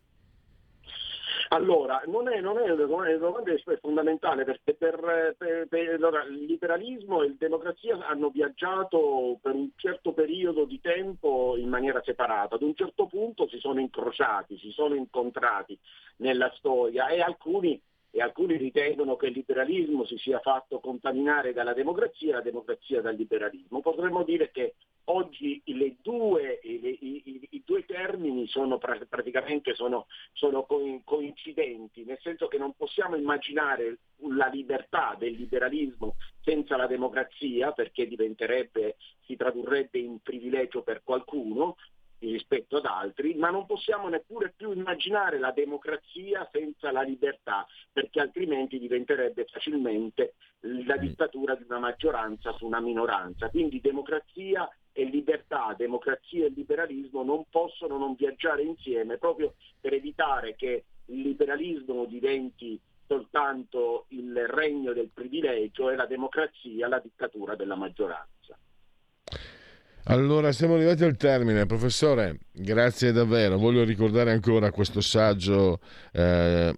[1.52, 6.44] Allora, non è, non è una domanda è fondamentale perché per, per, per allora, il
[6.44, 12.54] liberalismo e la democrazia hanno viaggiato per un certo periodo di tempo in maniera separata,
[12.54, 15.78] ad un certo punto si sono incrociati, si sono incontrati
[16.16, 17.78] nella storia e alcuni
[18.14, 23.00] e alcuni ritengono che il liberalismo si sia fatto contaminare dalla democrazia e la democrazia
[23.00, 23.80] dal liberalismo.
[23.80, 25.62] Potremmo dire che oggi
[26.02, 30.66] due, i, i, i, due termini sono praticamente sono, sono
[31.04, 33.98] coincidenti, nel senso che non possiamo immaginare
[34.28, 38.06] la libertà del liberalismo senza la democrazia, perché
[39.22, 41.76] si tradurrebbe in privilegio per qualcuno,
[42.30, 48.20] rispetto ad altri, ma non possiamo neppure più immaginare la democrazia senza la libertà, perché
[48.20, 51.00] altrimenti diventerebbe facilmente la mm.
[51.00, 53.48] dittatura di una maggioranza su una minoranza.
[53.48, 60.54] Quindi democrazia e libertà, democrazia e liberalismo non possono non viaggiare insieme proprio per evitare
[60.54, 67.74] che il liberalismo diventi soltanto il regno del privilegio e la democrazia la dittatura della
[67.74, 68.56] maggioranza.
[70.06, 73.56] Allora, siamo arrivati al termine, professore, grazie davvero.
[73.56, 75.78] Voglio ricordare ancora questo saggio.
[76.12, 76.74] Eh,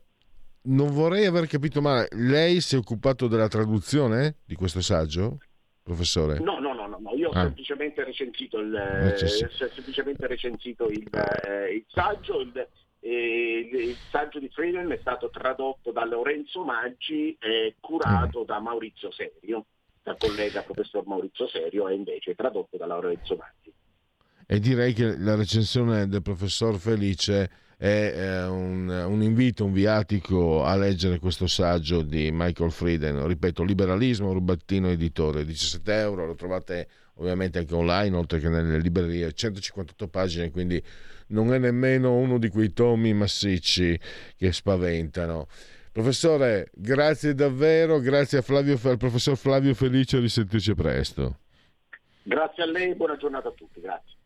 [0.65, 5.39] non vorrei aver capito male, lei si è occupato della traduzione di questo saggio,
[5.83, 6.39] professore?
[6.39, 7.43] No, no, no, no, io ho ah.
[7.43, 12.41] semplicemente recensito il, eh, semplicemente recensito il, eh, il saggio.
[12.41, 12.69] Il,
[13.01, 18.47] eh, il, saggio di Friedman è stato tradotto da Lorenzo Maggi e curato mm.
[18.47, 19.65] da Maurizio Serio
[20.05, 23.73] dal collega professor Maurizio Serio e invece tradotto da Lorenzo Maggi.
[24.47, 30.63] E direi che la recensione del professor Felice è eh, un, un, invito, un viatico
[30.63, 33.27] a leggere questo saggio di Michael Frieden.
[33.27, 39.33] Ripeto, Liberalismo, Rubattino Editore, 17 euro, lo trovate ovviamente anche online, oltre che nelle librerie,
[39.33, 40.83] 158 pagine, quindi
[41.29, 43.99] non è nemmeno uno di quei tomi massicci
[44.37, 45.47] che spaventano.
[45.95, 51.39] Professore, grazie davvero, grazie Flavio, al professor Flavio Felice, risentirci presto.
[52.25, 54.17] Grazie a lei, buona giornata a tutti, grazie.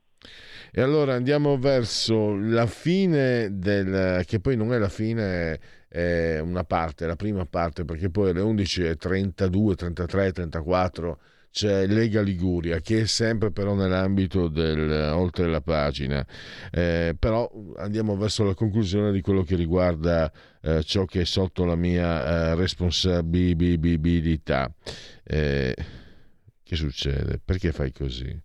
[0.73, 4.25] E allora andiamo verso la fine del...
[4.25, 8.41] che poi non è la fine, è una parte, la prima parte, perché poi alle
[8.41, 16.25] 11.32, 33, 34 c'è Lega Liguria che è sempre però nell'ambito del oltre la pagina
[16.71, 20.31] eh, però andiamo verso la conclusione di quello che riguarda
[20.63, 24.73] eh, ciò che è sotto la mia eh, responsabilità
[25.25, 25.75] eh,
[26.63, 27.41] che succede?
[27.45, 28.37] perché fai così?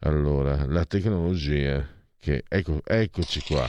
[0.00, 1.86] allora la tecnologia
[2.18, 3.68] che ecco, eccoci qua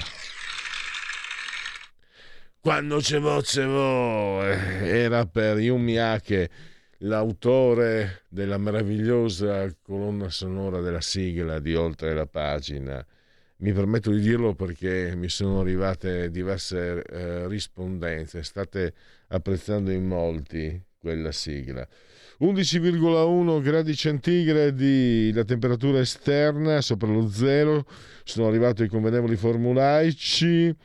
[2.59, 6.49] quando c'è voce vo era per Yumi Ake
[6.99, 13.05] l'autore della meravigliosa colonna sonora della sigla di Oltre la pagina.
[13.57, 18.93] Mi permetto di dirlo perché mi sono arrivate diverse eh, rispondenze, state
[19.29, 21.87] apprezzando in molti quella sigla.
[22.41, 27.85] 11,1 gradi centigradi la temperatura esterna sopra lo zero,
[28.25, 30.75] sono arrivati i convenevoli formulaici.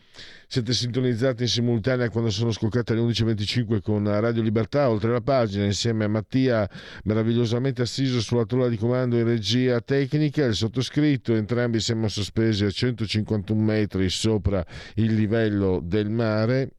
[0.53, 5.65] Siete sintonizzati in simultanea quando sono scoccate alle 11.25 con Radio Libertà, oltre la pagina,
[5.65, 6.69] insieme a Mattia,
[7.05, 12.71] meravigliosamente assiso sulla tolla di comando in regia tecnica, il sottoscritto, entrambi siamo sospesi a
[12.71, 16.73] 151 metri sopra il livello del mare.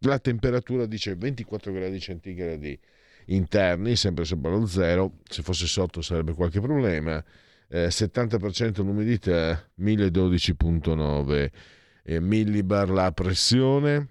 [0.00, 2.78] La temperatura dice 24 gradi centigradi
[3.28, 7.24] interni, sempre sopra lo zero, se fosse sotto sarebbe qualche problema.
[7.70, 11.50] Eh, 70% l'umidità, 1012.9
[12.08, 14.08] eh, millibar la pressione.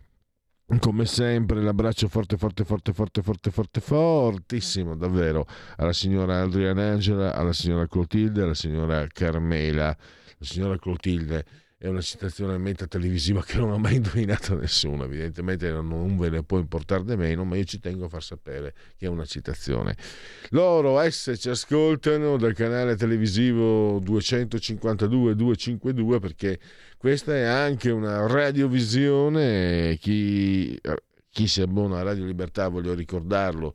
[0.79, 7.33] Come sempre l'abbraccio forte, forte, forte, forte, forte, forte, fortissimo davvero alla signora Adriana Angela,
[7.33, 9.85] alla signora Clotilde, alla signora Carmela.
[9.85, 11.45] La signora Clotilde
[11.79, 16.41] è una citazione meta televisiva che non ha mai indovinato nessuno, evidentemente non ve ne
[16.41, 19.95] può importare di meno, ma io ci tengo a far sapere che è una citazione.
[20.49, 26.59] Loro S ci ascoltano dal canale televisivo 252-252 perché
[26.97, 30.79] questa è anche una radiovisione, chi,
[31.29, 33.73] chi si abbona a Radio Libertà, voglio ricordarlo,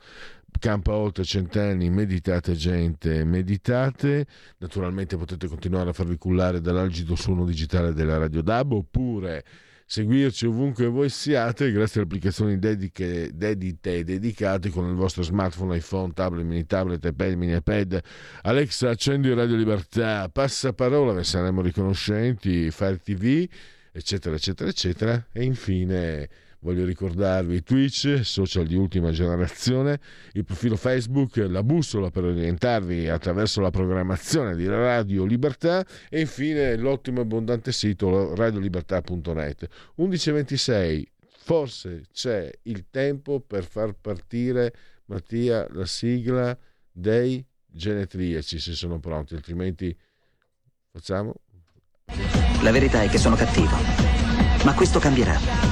[0.59, 4.27] campa oltre cent'anni, meditate gente, meditate.
[4.59, 9.45] Naturalmente potete continuare a farvi cullare dall'algido suono digitale della Radio DAB oppure
[9.93, 15.77] seguirci ovunque voi siate grazie alle applicazioni dediche, dedite e dedicate con il vostro smartphone,
[15.77, 18.01] iPhone, tablet, mini tablet, iPad, mini iPad.
[18.41, 23.47] Alexa, accendi Radio Libertà, passaparola, ve saremo riconoscenti, Fire TV,
[23.93, 25.27] eccetera, eccetera, eccetera.
[25.31, 26.27] E infine
[26.63, 30.01] voglio ricordarvi Twitch, social di ultima generazione,
[30.33, 36.77] il profilo Facebook, la bussola per orientarvi attraverso la programmazione di Radio Libertà e infine
[36.77, 39.69] l'ottimo e abbondante sito radiolibertà.net.
[39.99, 41.03] 11.26,
[41.39, 44.73] forse c'è il tempo per far partire
[45.07, 46.57] Mattia la sigla
[46.91, 49.95] dei genetriaci se sono pronti, altrimenti
[50.93, 51.35] facciamo.
[52.63, 53.77] La verità è che sono cattivo,
[54.65, 55.72] ma questo cambierà.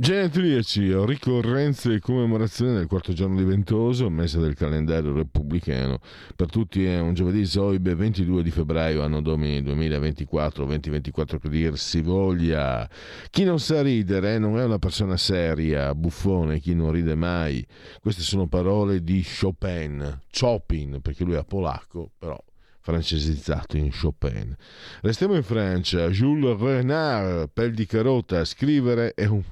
[0.00, 5.98] Genetriaci, ricorrenze e commemorazioni del quarto giorno di Ventoso, mese del calendario repubblicano.
[6.36, 11.76] Per tutti è un giovedì Zoibe 22 di febbraio, anno domini 2024, 2024 per dir
[11.76, 12.88] si voglia.
[13.28, 17.66] Chi non sa ridere non è una persona seria, buffone, chi non ride mai.
[18.00, 22.40] Queste sono parole di Chopin, Chopin, perché lui è polacco, però
[22.78, 24.54] francesizzato in Chopin.
[25.00, 26.08] Restiamo in Francia.
[26.08, 29.42] Jules Renard, pel di carota, scrivere è un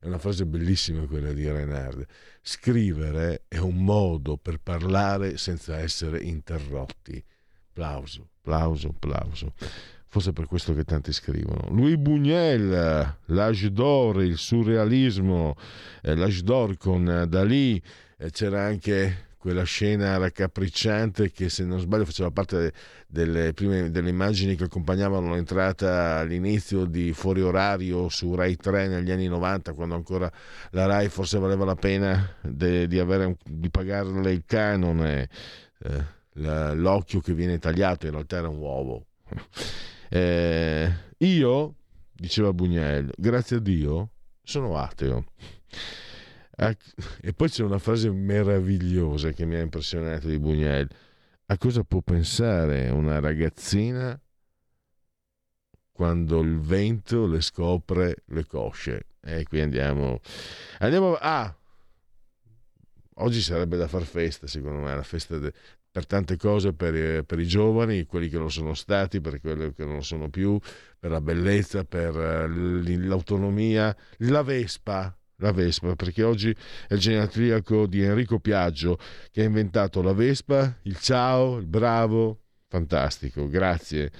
[0.00, 2.06] è una frase bellissima quella di Renard.
[2.40, 7.22] Scrivere è un modo per parlare senza essere interrotti.
[7.72, 9.54] Plauso, plauso, plauso.
[10.06, 11.68] Forse è per questo che tanti scrivono.
[11.70, 15.54] Louis Buñuel, l'âge d'or, il surrealismo,
[16.02, 17.80] eh, l'âge d'or con Dalì,
[18.16, 22.72] eh, c'era anche quella scena raccapricciante che se non sbaglio faceva parte
[23.06, 29.10] delle, prime, delle immagini che accompagnavano l'entrata all'inizio di Fuori Orario su Rai 3 negli
[29.12, 30.30] anni 90 quando ancora
[30.70, 35.28] la Rai forse valeva la pena de, di, avere, di pagarle il canone
[35.84, 39.06] eh, la, l'occhio che viene tagliato in realtà era un uovo.
[40.10, 41.74] Eh, io
[42.14, 44.12] diceva Bugnel grazie a Dio
[44.42, 45.26] sono ateo
[47.20, 50.88] e poi c'è una frase meravigliosa che mi ha impressionato di Bugnel.
[51.46, 54.20] A cosa può pensare una ragazzina
[55.92, 59.06] quando il vento le scopre le cosce?
[59.20, 60.20] E qui andiamo.
[60.78, 61.14] Andiamo.
[61.14, 61.54] Ah!
[63.20, 65.52] Oggi sarebbe da far festa, secondo me, la festa de,
[65.90, 69.84] per tante cose per, per, i giovani, quelli che lo sono stati, per quelli che
[69.84, 70.58] non lo sono più,
[70.98, 73.96] per la bellezza, per eh, l'autonomia.
[74.18, 76.54] La Vespa, la Vespa, perché oggi
[76.88, 78.98] è il genetriaco di Enrico Piaggio
[79.30, 84.10] che ha inventato la Vespa, il ciao, il bravo, fantastico, grazie.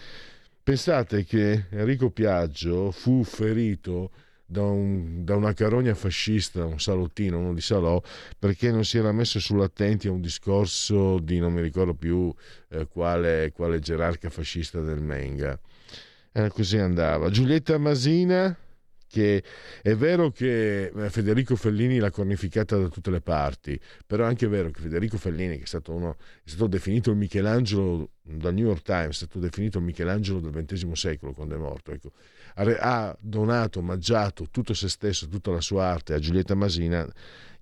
[0.63, 4.11] Pensate che Enrico Piaggio fu ferito
[4.45, 8.01] da, un, da, una carogna fascista, un salottino, uno di Salò,
[8.39, 12.33] perché non si era messo sull'attenti a un discorso di non mi ricordo più
[12.69, 15.59] eh, quale, quale, gerarca fascista del Menga.
[16.33, 17.31] Eh, così andava.
[17.31, 18.57] Giulietta Masina,
[19.09, 19.43] che
[19.83, 24.47] è vero che eh, Federico Fellini l'ha cornificata da tutte le parti, però è anche
[24.47, 28.67] vero che Federico Fellini, che è stato, uno, è stato definito il Michelangelo dal New
[28.67, 32.13] York Times, è stato definito Michelangelo del XX secolo quando è morto, ecco,
[32.55, 37.09] ha donato, omaggiato tutto se stesso, tutta la sua arte a Giulietta Masina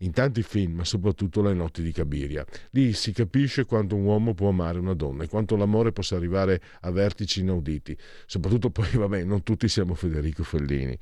[0.01, 2.45] in tanti film, ma soprattutto Le notti di Cabiria.
[2.71, 6.61] Lì si capisce quanto un uomo può amare una donna e quanto l'amore possa arrivare
[6.81, 7.97] a vertici inauditi.
[8.27, 10.97] Soprattutto poi, vabbè, non tutti siamo Federico Fellini.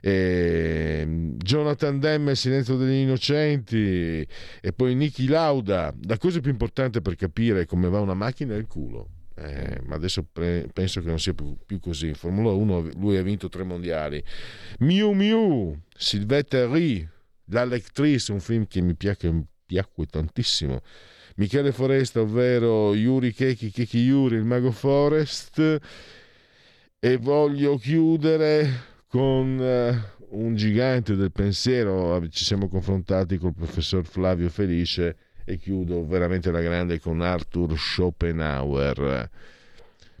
[0.00, 1.34] E...
[1.36, 4.26] Jonathan Demme, Silenzio degli Innocenti
[4.60, 5.94] e poi Niki Lauda.
[6.04, 8.99] La cosa più importante per capire come va una macchina è il culo
[9.42, 12.08] eh, ma adesso pre- penso che non sia più, più, così.
[12.08, 14.22] In Formula 1 lui ha vinto tre mondiali.
[14.80, 17.08] Miu Miu, Sylvette Ri,
[17.46, 19.32] L'Alectrice, un film che mi piace,
[19.64, 20.82] piacque tantissimo.
[21.36, 25.78] Michele Foresta, ovvero Yuri Keki Keki Yuri, il mago Forest.
[26.98, 28.68] E voglio chiudere
[29.06, 32.28] con uh, un gigante del pensiero.
[32.28, 35.16] Ci siamo confrontati col professor Flavio Felice
[35.50, 39.28] e chiudo veramente la grande con Arthur Schopenhauer,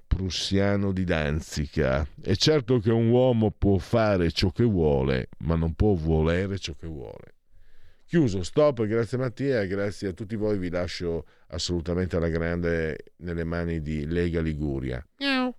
[0.06, 2.04] prussiano di Danzica.
[2.20, 6.74] È certo che un uomo può fare ciò che vuole, ma non può volere ciò
[6.74, 7.34] che vuole.
[8.06, 13.80] Chiuso, stop, grazie Mattia, grazie a tutti voi, vi lascio assolutamente alla grande nelle mani
[13.80, 15.04] di Lega Liguria.
[15.18, 15.54] Miau.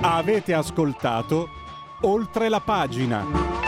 [0.00, 1.48] Avete ascoltato
[2.00, 3.67] oltre la pagina.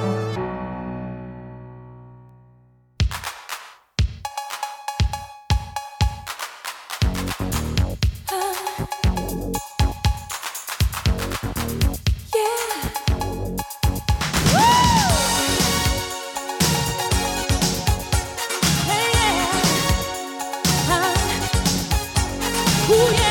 [22.91, 23.30] Ooh, yeah.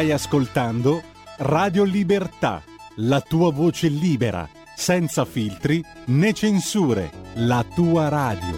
[0.00, 1.02] Stai ascoltando
[1.40, 2.62] Radio Libertà,
[2.96, 8.56] la tua voce libera, senza filtri né censure, la tua radio.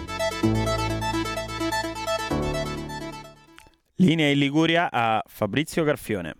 [3.95, 6.33] Linea in Liguria a Fabrizio Garfione.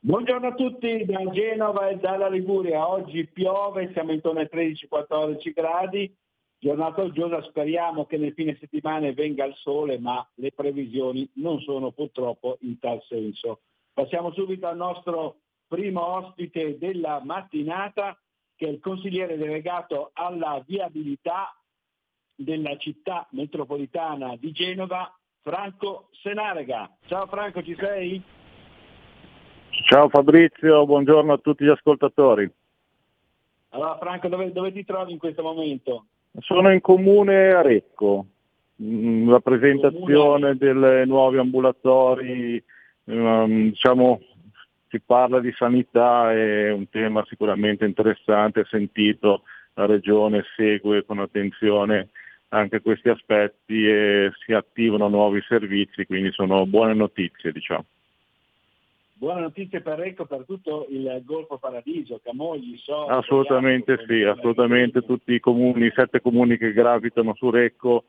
[0.00, 2.88] Buongiorno a tutti da Genova e dalla Liguria.
[2.88, 6.12] Oggi piove, siamo intorno ai 13-14 gradi.
[6.62, 11.90] Giornata oggiosa, speriamo che nel fine settimana venga il sole, ma le previsioni non sono
[11.90, 13.62] purtroppo in tal senso.
[13.92, 18.16] Passiamo subito al nostro primo ospite della mattinata,
[18.54, 21.52] che è il consigliere delegato alla viabilità
[22.36, 26.96] della città metropolitana di Genova, Franco Senarega.
[27.06, 28.22] Ciao Franco, ci sei?
[29.88, 32.48] Ciao Fabrizio, buongiorno a tutti gli ascoltatori.
[33.70, 36.06] Allora Franco, dove, dove ti trovi in questo momento?
[36.40, 38.26] Sono in comune a Recco,
[38.82, 42.62] mm, la presentazione dei nuovi ambulatori,
[43.04, 44.20] ehm, diciamo
[44.88, 49.42] si parla di sanità, è un tema sicuramente interessante, sentito,
[49.74, 52.10] la Regione segue con attenzione
[52.48, 57.84] anche questi aspetti e si attivano nuovi servizi, quindi sono buone notizie diciamo.
[59.22, 63.06] Buone notizie per Recco, per tutto il Golfo Paradiso, Camogli, So.
[63.06, 68.06] Assolutamente sì, assolutamente tutti i comuni, i sette comuni che gravitano su Recco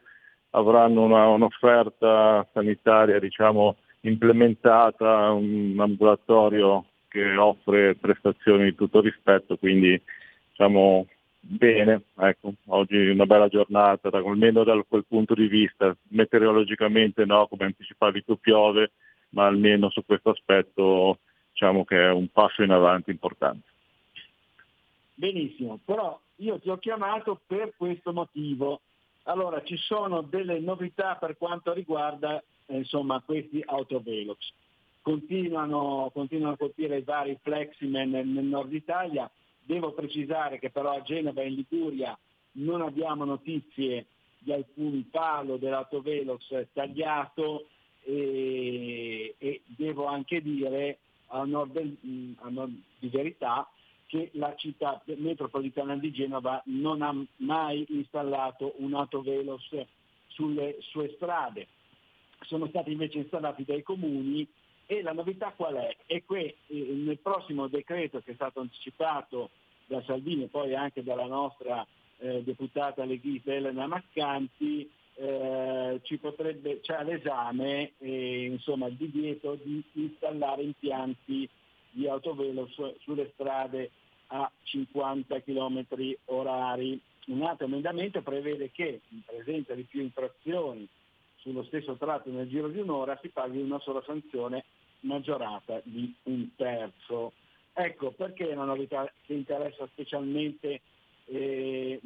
[0.49, 10.01] avranno una, un'offerta sanitaria diciamo, implementata, un ambulatorio che offre prestazioni di tutto rispetto, quindi
[10.49, 11.05] diciamo
[11.39, 17.66] bene, ecco, oggi una bella giornata, almeno da quel punto di vista, meteorologicamente no, come
[17.66, 18.89] anticipavi tu piove,
[19.34, 21.20] ma almeno su questo aspetto
[21.52, 23.68] diciamo che è un passo in avanti importante.
[25.14, 28.82] Benissimo, però io ti ho chiamato per questo motivo.
[29.24, 34.52] Allora, ci sono delle novità per quanto riguarda eh, insomma, questi autovelox.
[35.02, 39.30] Continuano, continuano a colpire i vari fleximan nel, nel nord Italia.
[39.62, 42.18] Devo precisare che però a Genova e in Liguria
[42.54, 44.08] non abbiamo notizie
[44.40, 47.68] di alcun palo dell'autovelox tagliato
[48.04, 53.68] e, e devo anche dire a nord, di verità
[54.08, 59.86] che la città metropolitana di Genova non ha mai installato un autovelox
[60.28, 61.68] sulle sue strade.
[62.41, 64.47] Sono stati invece installati dai comuni
[64.86, 65.97] e la novità qual è?
[66.06, 69.49] È che eh, nel prossimo decreto che è stato anticipato
[69.86, 71.86] da Salvini e poi anche dalla nostra
[72.20, 79.84] eh, deputata leghista Elena Maccanti, eh, ci potrebbe, c'è all'esame eh, insomma, il divieto di
[79.93, 81.47] installare impianti
[81.91, 83.91] di autovelo su, sulle strade
[84.28, 85.86] a 50 km
[86.26, 86.99] orari.
[87.28, 90.88] Un altro emendamento prevede che in presenza di più infrazioni
[91.36, 94.66] sullo stesso tratto nel giro di un'ora si paghi una sola sanzione
[95.01, 97.34] maggiorata di un terzo.
[97.74, 100.82] Ecco perché è una novità che interessa specialmente
[101.26, 101.99] eh,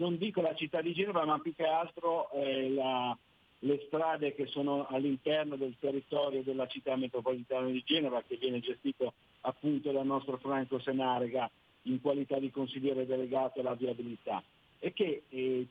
[0.00, 3.16] non dico la città di Genova, ma più che altro eh, la,
[3.60, 9.12] le strade che sono all'interno del territorio della città metropolitana di Genova, che viene gestito
[9.42, 11.48] appunto dal nostro Franco Senarega
[11.82, 14.42] in qualità di consigliere delegato alla viabilità.
[14.78, 15.66] E che eh,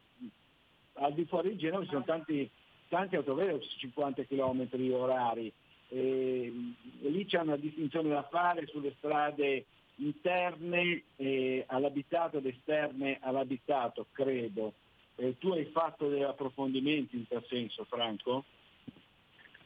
[0.94, 2.48] al di fuori di Genova ci sono tanti,
[2.88, 5.52] tanti autovelox 50 km orari.
[5.92, 6.54] E
[7.02, 9.66] lì c'è una distinzione da fare sulle strade
[10.00, 14.74] interne eh, all'abitato ed esterne all'abitato, credo.
[15.16, 18.46] Eh, tu hai fatto degli approfondimenti in tal senso, Franco?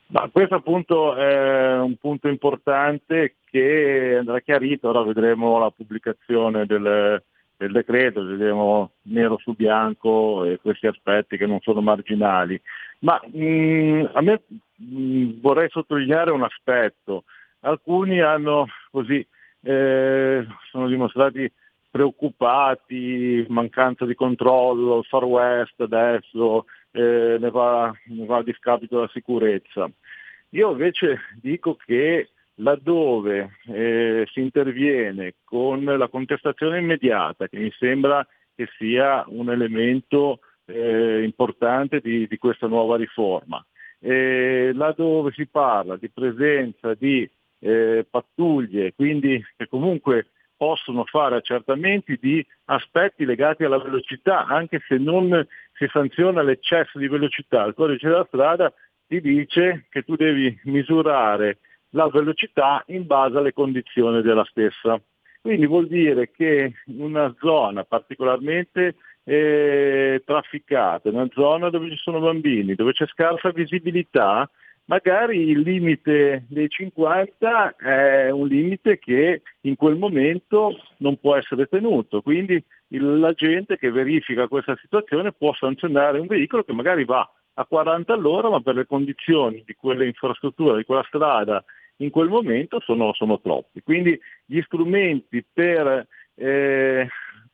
[0.07, 7.21] Ma questo appunto è un punto importante che andrà chiarito, ora vedremo la pubblicazione del,
[7.57, 12.59] del decreto, vedremo nero su bianco eh, questi aspetti che non sono marginali.
[12.99, 14.41] Ma mh, mm, a me
[14.75, 17.23] mh, mm, vorrei sottolineare un aspetto.
[17.61, 19.25] Alcuni hanno così
[19.63, 21.51] eh, sono dimostrati
[21.89, 28.95] preoccupati, mancanza di controllo, il Far West adesso eh, ne, va, ne va a discapito
[28.95, 29.89] della sicurezza.
[30.49, 38.25] Io invece dico che laddove eh, si interviene con la contestazione immediata, che mi sembra
[38.55, 43.63] che sia un elemento eh, importante di, di, questa nuova riforma,
[43.99, 47.29] eh, laddove si parla di presenza di
[47.63, 54.97] eh, pattuglie, quindi che comunque possono fare accertamenti di aspetti legati alla velocità, anche se
[54.97, 57.63] non si sanziona l'eccesso di velocità.
[57.65, 58.71] Il codice della strada
[59.07, 61.59] ti dice che tu devi misurare
[61.91, 64.99] la velocità in base alle condizioni della stessa.
[65.41, 68.95] Quindi vuol dire che una zona particolarmente
[69.25, 74.49] eh, trafficata, una zona dove ci sono bambini, dove c'è scarsa visibilità,
[74.85, 81.67] magari il limite dei 50 è un limite che in quel momento non può essere
[81.67, 87.27] tenuto, quindi la gente che verifica questa situazione può sanzionare un veicolo che magari va
[87.55, 91.63] a 40 all'ora, ma per le condizioni di quelle infrastrutture, di quella strada
[91.97, 93.81] in quel momento sono, sono troppi.
[93.81, 97.07] Quindi gli strumenti per eh,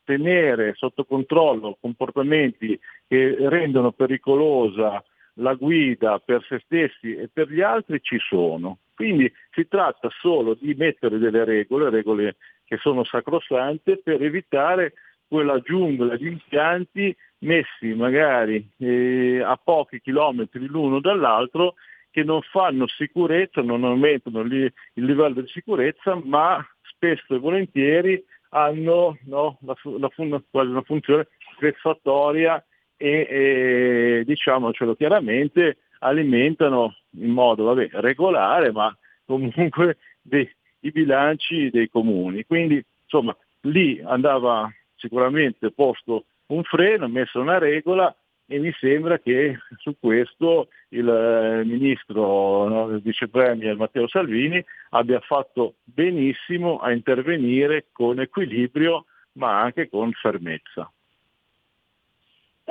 [0.03, 5.03] tenere sotto controllo comportamenti che rendono pericolosa
[5.39, 8.79] la guida per se stessi e per gli altri ci sono.
[8.95, 12.35] Quindi si tratta solo di mettere delle regole, regole
[12.65, 14.93] che sono sacrosante, per evitare
[15.27, 21.75] quella giungla di impianti messi magari eh, a pochi chilometri l'uno dall'altro
[22.11, 28.21] che non fanno sicurezza, non aumentano li, il livello di sicurezza, ma spesso e volentieri
[28.49, 30.09] hanno no, la, la,
[30.49, 31.27] quasi una funzione
[31.59, 32.63] vessatoria
[33.01, 38.95] e, e diciamocelo chiaramente alimentano in modo vabbè, regolare ma
[39.25, 40.49] comunque dei,
[40.81, 42.43] i bilanci dei comuni.
[42.45, 48.13] Quindi insomma lì andava sicuramente posto un freno, messo una regola
[48.45, 54.63] e mi sembra che su questo il eh, ministro, no, il vice premier Matteo Salvini
[54.89, 60.91] abbia fatto benissimo a intervenire con equilibrio ma anche con fermezza.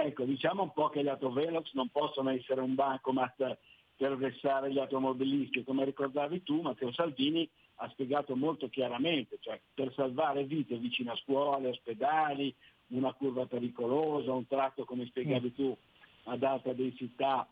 [0.01, 3.59] Ecco, diciamo un po' che gli autovelox non possono essere un bancomat
[3.97, 5.65] per vessare gli automobilisti.
[5.65, 7.49] Come ricordavi tu, Matteo Salvini
[7.81, 12.55] ha spiegato molto chiaramente, cioè per salvare vite vicino a scuole, ospedali,
[12.89, 15.77] una curva pericolosa, un tratto, come spiegavi tu,
[16.25, 17.49] ad alta densità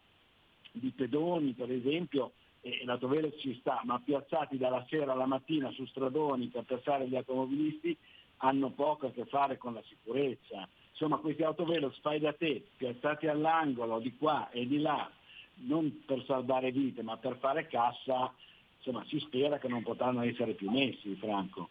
[0.71, 5.85] di pedoni, per esempio, e l'autovelox ci sta, ma piazzati dalla sera alla mattina su
[5.87, 7.97] stradoni per passare gli automobilisti
[8.39, 10.69] hanno poco a che fare con la sicurezza.
[10.99, 15.11] Insomma, questi autovelox fai da te, piazzati all'angolo di qua e di là,
[15.67, 18.33] non per salvare vite, ma per fare cassa,
[18.79, 21.69] insomma, si spera che non potranno essere più messi, Franco.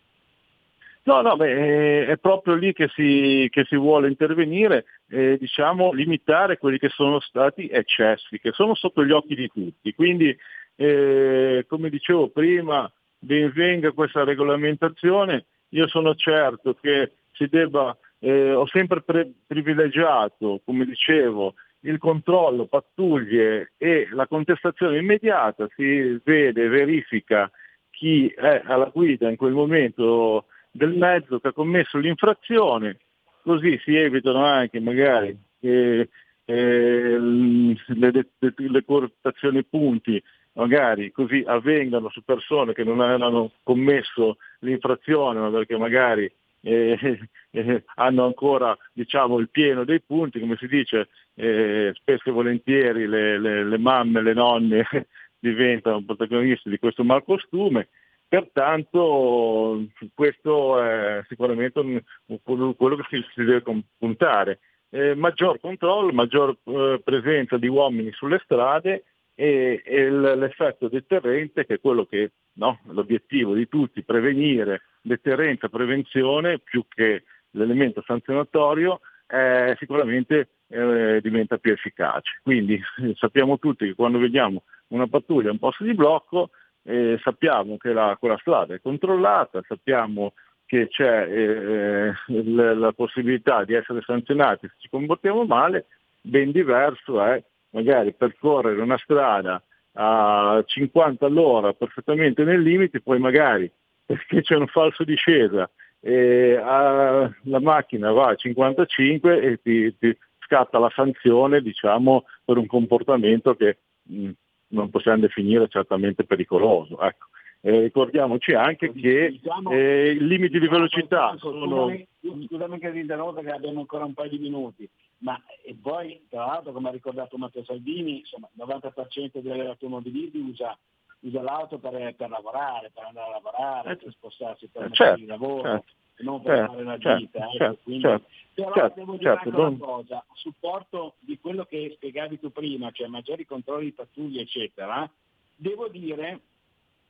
[1.06, 6.60] No, no, beh, è proprio lì che si, che si vuole intervenire, eh, diciamo, limitare
[6.60, 9.92] quelli che sono stati eccessi, che sono sotto gli occhi di tutti.
[9.96, 10.38] Quindi,
[10.76, 17.96] eh, come dicevo prima, ben venga questa regolamentazione, io sono certo che si debba,
[18.26, 26.20] eh, ho sempre pre- privilegiato, come dicevo, il controllo, pattuglie e la contestazione immediata, si
[26.24, 27.52] vede, verifica
[27.92, 32.98] chi è alla guida in quel momento del mezzo che ha commesso l'infrazione,
[33.44, 36.10] così si evitano anche magari eh,
[36.46, 37.78] eh, le,
[38.12, 40.22] le, le cortazioni punti
[40.54, 46.32] magari così avvengano su persone che non hanno commesso l'infrazione ma perché magari
[46.66, 52.34] eh, eh, hanno ancora diciamo, il pieno dei punti, come si dice, eh, spesso e
[52.34, 54.86] volentieri le, le, le mamme, le nonne
[55.40, 57.88] diventano protagonisti di questo malcostume
[58.28, 62.04] Pertanto questo è sicuramente
[62.44, 63.64] quello che si, deve
[63.98, 64.60] puntare.
[64.90, 69.04] Eh, maggior controllo, maggior eh, presenza di uomini sulle strade
[69.36, 76.60] e, e l'effetto deterrente che è quello che no, l'obiettivo di tutti, prevenire, deterrenza, prevenzione
[76.60, 82.40] più che l'elemento sanzionatorio eh, sicuramente eh, diventa più efficace.
[82.42, 82.82] Quindi
[83.16, 86.52] sappiamo tutti che quando vediamo una pattuglia, un posto di blocco,
[86.84, 90.34] eh, sappiamo che la, quella strada è controllata, sappiamo
[90.66, 95.88] che c'è eh, la, la possibilità di essere sanzionati se ci comportiamo male,
[96.22, 97.44] ben diverso è
[97.76, 99.62] magari percorrere una strada
[99.98, 103.70] a 50 all'ora perfettamente nel limite, poi magari
[104.06, 105.70] perché c'è un falso discesa
[106.00, 112.58] e a, la macchina va a 55 e ti, ti scatta la sanzione diciamo, per
[112.58, 114.30] un comportamento che mh,
[114.68, 117.02] non possiamo definire certamente pericoloso.
[117.02, 117.26] Ecco.
[117.62, 121.66] Eh, ricordiamoci anche che diciamo, eh, i limiti di velocità sono...
[121.66, 124.88] Scusami, scusami che ti interrompo che abbiamo ancora un paio di minuti,
[125.20, 130.38] ma e poi tra l'altro come ha ricordato Matteo Salvini, insomma il 90% degli automobilisti
[130.38, 130.78] usa,
[131.22, 135.28] usa l'auto per, per, lavorare, per andare a lavorare, eh, per spostarsi per certo, il
[135.28, 135.62] lavoro.
[135.62, 137.40] Certo non per certo, fare la certo, gita.
[137.40, 141.66] Ecco, certo, quindi, certo, però certo, devo dire anche una cosa, a supporto di quello
[141.66, 145.10] che spiegavi tu prima, cioè maggiori controlli di pattuglie, eccetera,
[145.56, 146.40] devo dire,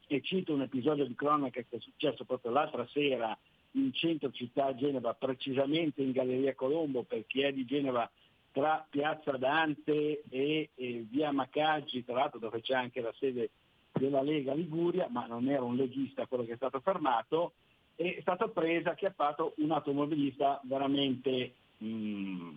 [0.07, 3.37] e cito un episodio di cronaca che è successo proprio l'altra sera
[3.75, 8.09] in centro città a Genova, precisamente in Galleria Colombo, per chi è di Genova
[8.51, 13.49] tra Piazza Dante e, e via Macaggi, tra l'altro dove c'è anche la sede
[13.91, 17.53] della Lega Liguria, ma non era un leghista quello che è stato fermato,
[17.95, 22.49] è stato preso, acchiappato un automobilista veramente mh,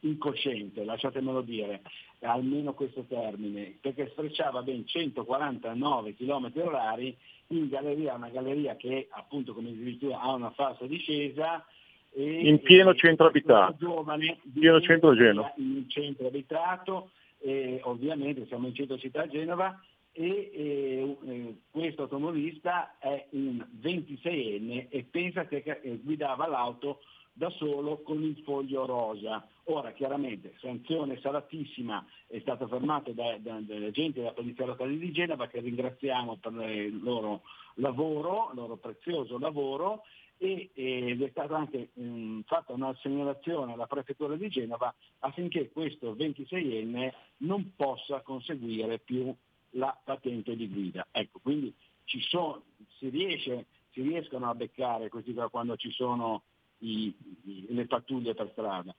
[0.00, 1.82] incosciente, lasciatemelo dire,
[2.20, 7.16] almeno questo termine, perché sfrecciava ben 149 km orari
[7.50, 11.64] in galleria, una galleria che appunto come dicevi tu ha una falsa discesa
[12.12, 13.76] e, In pieno e- centro abitato.
[13.78, 15.52] giovane Pieno centro Genova.
[15.56, 19.80] in centro abitato, e ovviamente siamo in centro città Genova
[20.12, 27.00] e, e, eh, questo automobilista è un 26enne e pensa che eh, guidava l'auto
[27.40, 29.48] da solo con il foglio rosa.
[29.64, 35.10] Ora chiaramente sanzione salatissima è stato fermato da- da- dagli agenti della Polizia Locale di
[35.10, 37.40] Genova che ringraziamo per il loro
[37.76, 40.02] lavoro, il loro prezioso lavoro
[40.36, 46.14] e, ed è stata anche mh, fatta una segnalazione alla Prefettura di Genova affinché questo
[46.14, 49.34] 26enne non possa conseguire più
[49.74, 51.06] la patente di guida.
[51.10, 51.72] Ecco, quindi
[52.04, 52.64] ci sono,
[52.98, 56.42] si, riesce, si riescono a beccare questi qua quando ci sono
[56.80, 57.14] i-
[57.44, 58.94] i- le pattuglie per strada.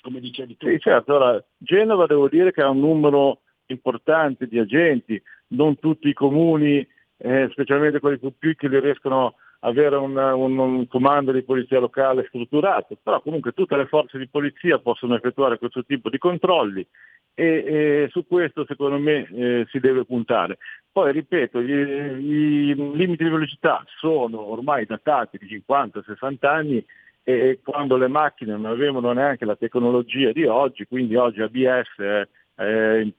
[0.00, 0.68] Come dicevi tu.
[0.68, 6.08] Sì, certo, ora Genova devo dire che ha un numero importante di agenti, non tutti
[6.08, 6.86] i comuni,
[7.18, 12.26] eh, specialmente quelli più piccoli, riescono ad avere un, un- un comando di polizia locale
[12.28, 16.86] strutturato, però comunque tutte le forze di polizia possono effettuare questo tipo di controlli
[17.34, 20.58] e, e su questo secondo me eh, si deve puntare.
[20.92, 26.84] Poi ripeto, gli, i limiti di velocità sono ormai datati di 50-60 anni
[27.28, 33.12] e quando le macchine non avevano neanche la tecnologia di oggi, quindi oggi ABS, eh,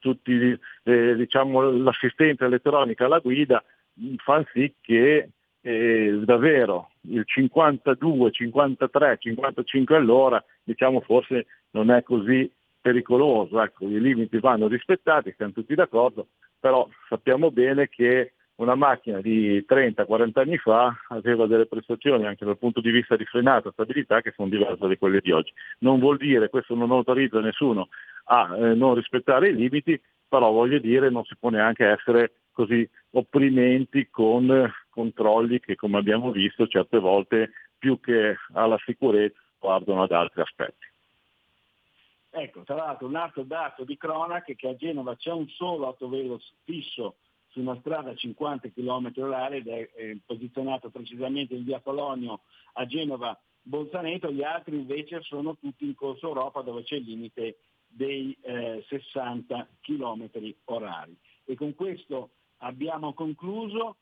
[0.00, 3.62] tutti, eh, diciamo, l'assistenza elettronica alla guida,
[3.94, 5.28] mh, fa sì che
[5.60, 12.50] eh, davvero il 52, 53, 55 all'ora diciamo forse non è così
[12.80, 16.26] pericoloso, ecco, i limiti vanno rispettati, siamo tutti d'accordo,
[16.58, 22.58] però sappiamo bene che una macchina di 30-40 anni fa aveva delle prestazioni anche dal
[22.58, 25.52] punto di vista di frenata stabilità che sono diverse da quelle di oggi.
[25.78, 27.88] Non vuol dire, questo non autorizza nessuno
[28.24, 32.88] a eh, non rispettare i limiti, però voglio dire non si può neanche essere così
[33.10, 40.02] opprimenti con eh, controlli che come abbiamo visto certe volte più che alla sicurezza guardano
[40.02, 40.90] ad altri aspetti.
[42.34, 45.86] Ecco, tra l'altro un altro dato di cronaca è che a Genova c'è un solo
[45.86, 47.16] autovelox fisso
[47.52, 52.40] su una strada a 50 km orari ed è eh, posizionato precisamente in via Colonio
[52.74, 57.58] a Genova Bolzaneto, gli altri invece sono tutti in corso Europa dove c'è il limite
[57.86, 60.28] dei eh, 60 km
[60.64, 61.16] orari.
[61.44, 63.96] E con questo abbiamo concluso,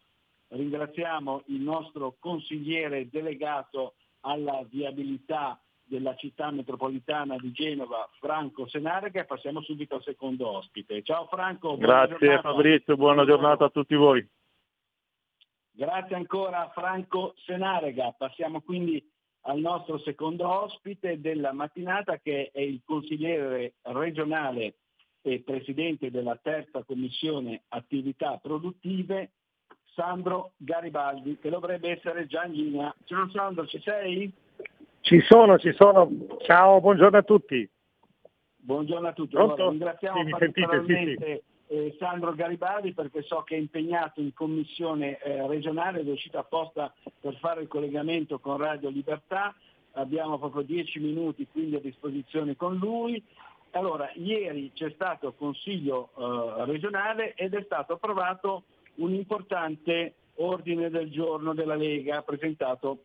[0.48, 5.60] ringraziamo il nostro consigliere delegato alla viabilità
[5.90, 11.02] della città metropolitana di Genova, Franco Senarga, e passiamo subito al secondo ospite.
[11.02, 11.76] Ciao Franco.
[11.76, 12.42] Grazie giornata.
[12.42, 14.26] Fabrizio, buona giornata a tutti voi.
[15.72, 18.14] Grazie ancora a Franco Senarega.
[18.16, 19.04] Passiamo quindi
[19.42, 24.74] al nostro secondo ospite della mattinata che è il consigliere regionale
[25.22, 29.32] e presidente della terza commissione attività produttive,
[29.94, 32.94] Sandro Garibaldi, che dovrebbe essere già in linea.
[33.06, 34.32] Ciao Sandro, ci sei?
[35.00, 36.10] Ci sono, ci sono.
[36.42, 37.68] Ciao, buongiorno a tutti.
[38.56, 39.36] Buongiorno a tutti.
[39.36, 40.66] Allora, ringraziamo Sì, mi sentite?
[40.66, 46.12] particolarmente eh, Sandro Garibaldi perché so che è impegnato in commissione eh, regionale ed è
[46.12, 49.54] uscito apposta per fare il collegamento con Radio Libertà.
[49.92, 53.22] Abbiamo proprio dieci minuti quindi a disposizione con lui.
[53.70, 58.64] Allora, ieri c'è stato consiglio eh, regionale ed è stato approvato
[58.96, 63.04] un importante ordine del giorno della Lega presentato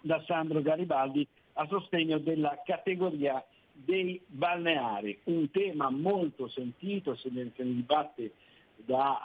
[0.00, 7.50] da Sandro Garibaldi a sostegno della categoria dei balneari, un tema molto sentito, se ne,
[7.54, 8.32] dibatte
[8.76, 9.20] da,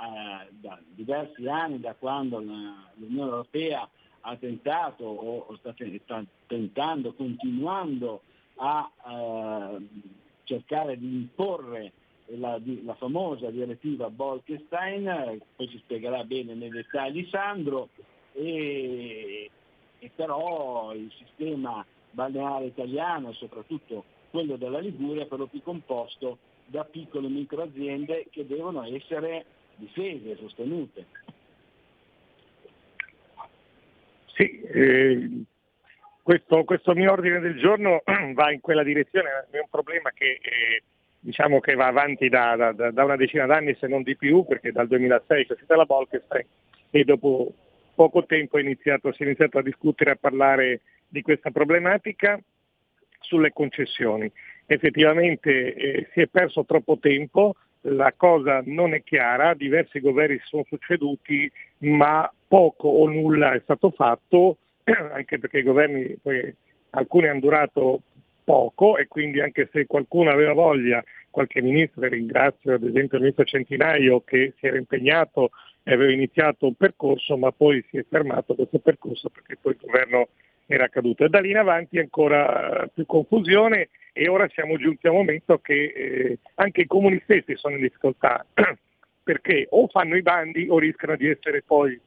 [0.45, 3.87] eh, da diversi anni, da quando l'Unione Europea
[4.21, 8.21] ha tentato o, sta, te- sta tentando, continuando
[8.55, 9.87] a eh,
[10.43, 11.91] cercare di imporre
[12.27, 17.89] la, la famosa direttiva Bolkestein, eh, poi ci spiegherà bene nei dettagli Sandro,
[18.33, 19.49] e,
[20.05, 26.37] e però il sistema balneare italiano, soprattutto quello della Liguria, è per lo più composto
[26.65, 29.45] da piccole e micro aziende che devono essere
[29.75, 31.05] difese sostenute.
[34.27, 35.29] Sì, eh,
[36.21, 38.03] questo, questo mio ordine del giorno
[38.33, 40.83] va in quella direzione, è un problema che eh,
[41.19, 44.71] diciamo che va avanti da- da- da una decina d'anni se non di più, perché
[44.71, 46.45] dal 2006 c'è stata la Bolkestein
[46.91, 47.53] e dopo
[47.95, 52.39] poco tempo è iniziato- si è iniziato a discutere a parlare di questa problematica
[53.19, 54.31] sulle concessioni.
[54.65, 60.47] Effettivamente eh, si è perso troppo tempo, la cosa non è chiara, diversi governi si
[60.47, 66.53] sono succeduti, ma poco o nulla è stato fatto, anche perché i governi, poi,
[66.91, 68.01] alcuni hanno durato
[68.43, 71.03] poco e quindi anche se qualcuno aveva voglia,
[71.35, 75.49] qualche ministro, ringrazio ad esempio il ministro Centinaio che si era impegnato
[75.83, 79.85] e aveva iniziato un percorso ma poi si è fermato questo percorso perché poi il
[79.85, 80.29] governo
[80.65, 81.25] era caduto.
[81.25, 85.57] E da lì in avanti ancora più confusione e ora siamo giunti a un momento
[85.57, 88.45] che eh, anche i comuni stessi sono in difficoltà.
[89.21, 91.99] Perché o fanno i bandi o rischiano di essere poi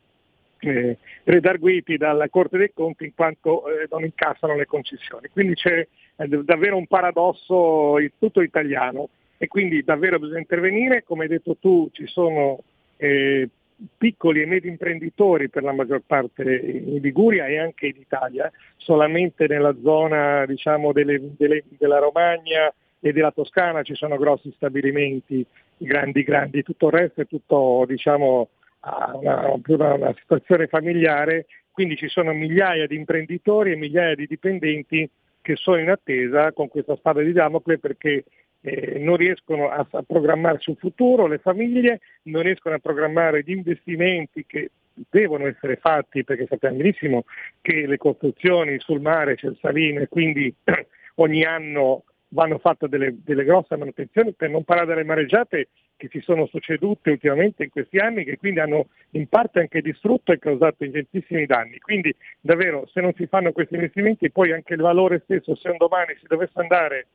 [0.61, 5.29] eh, redarguiti dalla Corte dei Conti in quanto eh, non incassano le concessioni.
[5.29, 11.28] Quindi c'è eh, davvero un paradosso tutto italiano e quindi davvero bisogna intervenire, come hai
[11.28, 12.59] detto tu ci sono
[12.97, 13.49] eh,
[13.97, 19.47] piccoli e medi imprenditori per la maggior parte in Liguria e anche in Italia, solamente
[19.47, 26.24] nella zona diciamo, delle, delle, della Romagna e della Toscana ci sono grossi stabilimenti, grandi
[26.24, 28.49] grandi, tutto il resto è tutto diciamo,
[29.20, 35.09] una, una, una situazione familiare, quindi ci sono migliaia di imprenditori e migliaia di dipendenti
[35.41, 38.24] che sono in attesa con questa spada di Damocle perché
[38.68, 43.52] eh, non riescono a, a, programmarsi un futuro, le famiglie non riescono a programmare gli
[43.52, 44.70] investimenti che
[45.08, 47.24] devono essere fatti perché sappiamo benissimo
[47.60, 50.52] che le costruzioni sul mare c'è il salino e quindi
[51.16, 56.20] ogni anno vanno fatte delle, delle grosse manutenzioni per non parlare delle mareggiate che si
[56.20, 60.84] sono succedute ultimamente in questi anni che quindi hanno in parte anche distrutto e causato
[60.84, 61.78] ingentissimi danni.
[61.78, 65.76] Quindi davvero se non si fanno questi investimenti poi anche il valore stesso, se un
[65.76, 67.07] domani si dovesse andare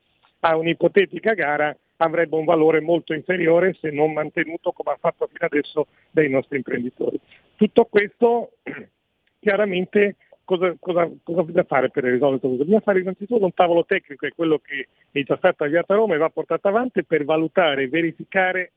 [0.45, 5.45] a un'ipotetica gara, avrebbe un valore molto inferiore se non mantenuto come ha fatto fino
[5.45, 7.17] adesso dai nostri imprenditori.
[7.55, 8.57] Tutto questo
[9.39, 12.57] chiaramente cosa, cosa, cosa, bisogna fare per risolvere questo?
[12.57, 16.15] Bisogna fare innanzitutto un tavolo tecnico, è quello che è già stato avviato a Roma
[16.15, 18.73] e va portato avanti per valutare verificare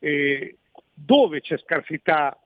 [0.00, 0.56] eh,
[0.92, 2.36] dove c'è scarsità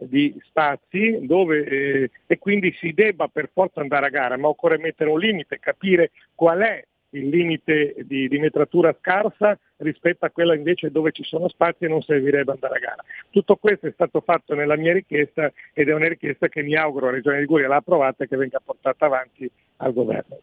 [0.00, 4.76] di spazi dove, eh, e quindi si debba per forza andare a gara, ma occorre
[4.76, 10.54] mettere un limite, capire qual è il limite di, di, metratura scarsa rispetto a quella
[10.54, 13.04] invece dove ci sono spazi e non servirebbe andare a gara.
[13.30, 17.06] Tutto questo è stato fatto nella mia richiesta ed è una richiesta che mi auguro
[17.06, 20.38] la Regione Liguria l'ha approvata e che venga portata avanti al governo.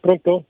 [0.00, 0.44] Pronto?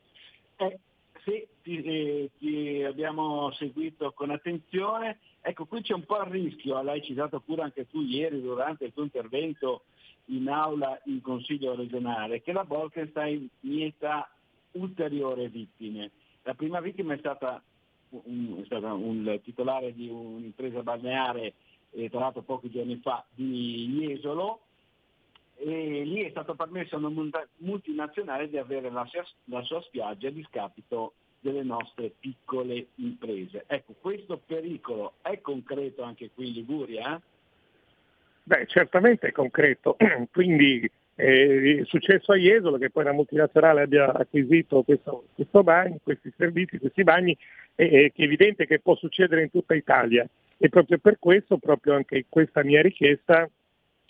[0.57, 0.79] Eh,
[1.25, 5.19] sì, ti, eh, ti, abbiamo seguito con attenzione.
[5.41, 8.93] Ecco, qui c'è un po' il rischio, l'hai citato pure anche tu ieri durante il
[8.93, 9.85] tuo intervento
[10.27, 14.29] in aula in Consiglio regionale, che la Bolkenstein mieta
[14.77, 16.11] ulteriori vittime.
[16.43, 17.63] La prima vittima è stata
[18.11, 21.55] un, è stata un titolare di un'impresa balneare,
[21.91, 24.61] eh, tra l'altro pochi giorni fa, di Jesolo,
[25.57, 29.09] e lì è stato permesso a una multinazionale di avere la,
[29.45, 33.65] la sua spiaggia a discapito delle nostre piccole imprese.
[33.67, 37.21] Ecco, questo pericolo è concreto anche qui in Liguria?
[38.43, 39.97] Beh, certamente è concreto,
[40.33, 46.31] quindi è successo a Jesolo che poi la multinazionale abbia acquisito questo, questo bagno, questi
[46.37, 47.37] servizi, questi bagni,
[47.75, 50.29] è, è evidente che può succedere in tutta Italia.
[50.59, 53.49] E proprio per questo, proprio anche in questa mia richiesta,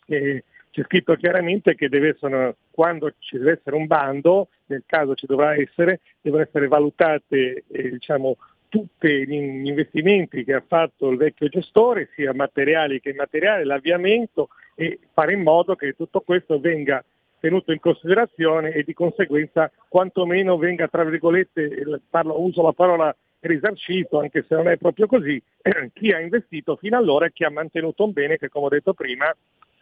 [0.07, 5.27] eh, c'è scritto chiaramente che essere, quando ci deve essere un bando, nel caso ci
[5.27, 8.37] dovrà essere, devono essere valutate eh, diciamo,
[8.69, 15.01] tutti gli investimenti che ha fatto il vecchio gestore, sia materiali che immateriali, l'avviamento e
[15.13, 17.05] fare in modo che tutto questo venga
[17.41, 24.21] tenuto in considerazione e di conseguenza quantomeno venga, tra virgolette, parlo, uso la parola risarcito,
[24.21, 25.43] anche se non è proprio così,
[25.93, 28.95] chi ha investito fino allora e chi ha mantenuto un bene che, come ho detto
[28.95, 29.35] prima,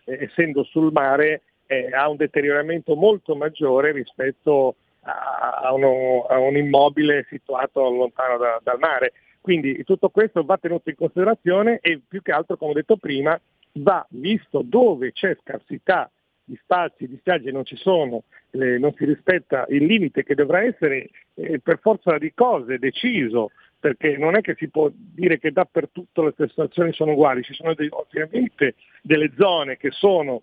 [0.05, 6.57] eh, essendo sul mare, eh, ha un deterioramento molto maggiore rispetto a, uno, a un
[6.57, 9.13] immobile situato lontano da, dal mare.
[9.41, 13.39] Quindi tutto questo va tenuto in considerazione e più che altro, come ho detto prima,
[13.75, 16.11] va visto dove c'è scarsità
[16.45, 20.63] di spazi, di spiagge non ci sono, eh, non si rispetta il limite che dovrà
[20.63, 25.53] essere eh, per forza di cose deciso, perché non è che si può dire che
[25.53, 30.43] dappertutto le situazioni sono uguali, ci sono dei, ovviamente delle zone che sono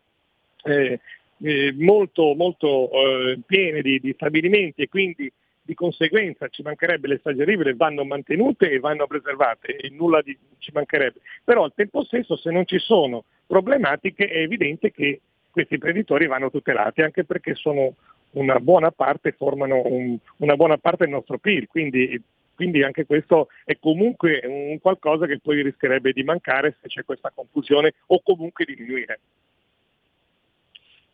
[0.63, 0.99] eh,
[1.43, 5.31] eh, molto, molto eh, piene di, di, stabilimenti e quindi
[5.71, 10.71] di conseguenza ci mancherebbe le rivere vanno mantenute e vanno preservate e nulla di, ci
[10.73, 11.21] mancherebbe.
[11.45, 16.51] Però al tempo stesso se non ci sono problematiche è evidente che questi imprenditori vanno
[16.51, 17.95] tutelati anche perché sono
[18.31, 22.21] una buona parte, formano un, una buona parte del nostro PIL, quindi,
[22.53, 27.31] quindi anche questo è comunque un qualcosa che poi rischierebbe di mancare se c'è questa
[27.33, 29.19] confusione o comunque di diminuire.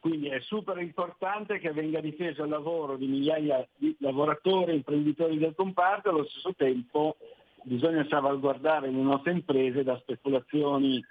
[0.08, 5.38] Quindi è super importante che venga difeso il lavoro di migliaia di lavoratori e imprenditori
[5.38, 7.18] del comparto, allo stesso tempo
[7.64, 11.04] bisogna salvaguardare le nostre imprese da speculazioni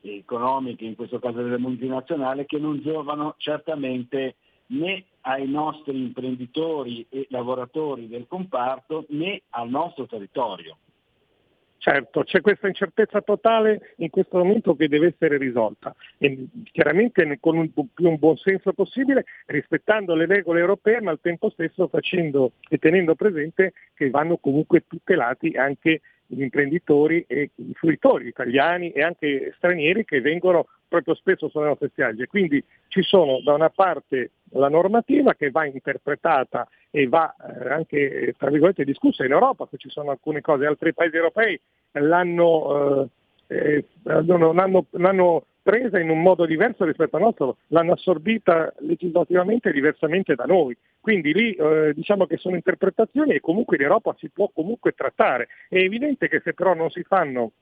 [0.00, 4.36] economiche, in questo caso delle multinazionali, che non giovano certamente
[4.68, 10.78] né ai nostri imprenditori e lavoratori del comparto né al nostro territorio.
[11.90, 17.56] Certo, c'è questa incertezza totale in questo momento che deve essere risolta, e chiaramente con
[17.56, 22.76] un, più buon senso possibile, rispettando le regole europee, ma al tempo stesso facendo e
[22.76, 29.54] tenendo presente che vanno comunque tutelati anche gli imprenditori e i fruitori italiani e anche
[29.56, 32.26] stranieri che vengono proprio spesso sulle nostre spiagge.
[32.26, 38.34] Quindi ci sono da una parte la normativa che va interpretata e va eh, anche
[38.38, 41.60] tra virgolette discussa in Europa, che ci sono alcune cose, altri paesi europei
[41.92, 43.08] l'hanno,
[43.46, 49.70] eh, eh, l'hanno, l'hanno presa in un modo diverso rispetto al nostro, l'hanno assorbita legislativamente
[49.70, 50.74] diversamente da noi.
[50.98, 55.48] Quindi lì eh, diciamo che sono interpretazioni e comunque in Europa si può comunque trattare.
[55.68, 57.52] È evidente che se però non si fanno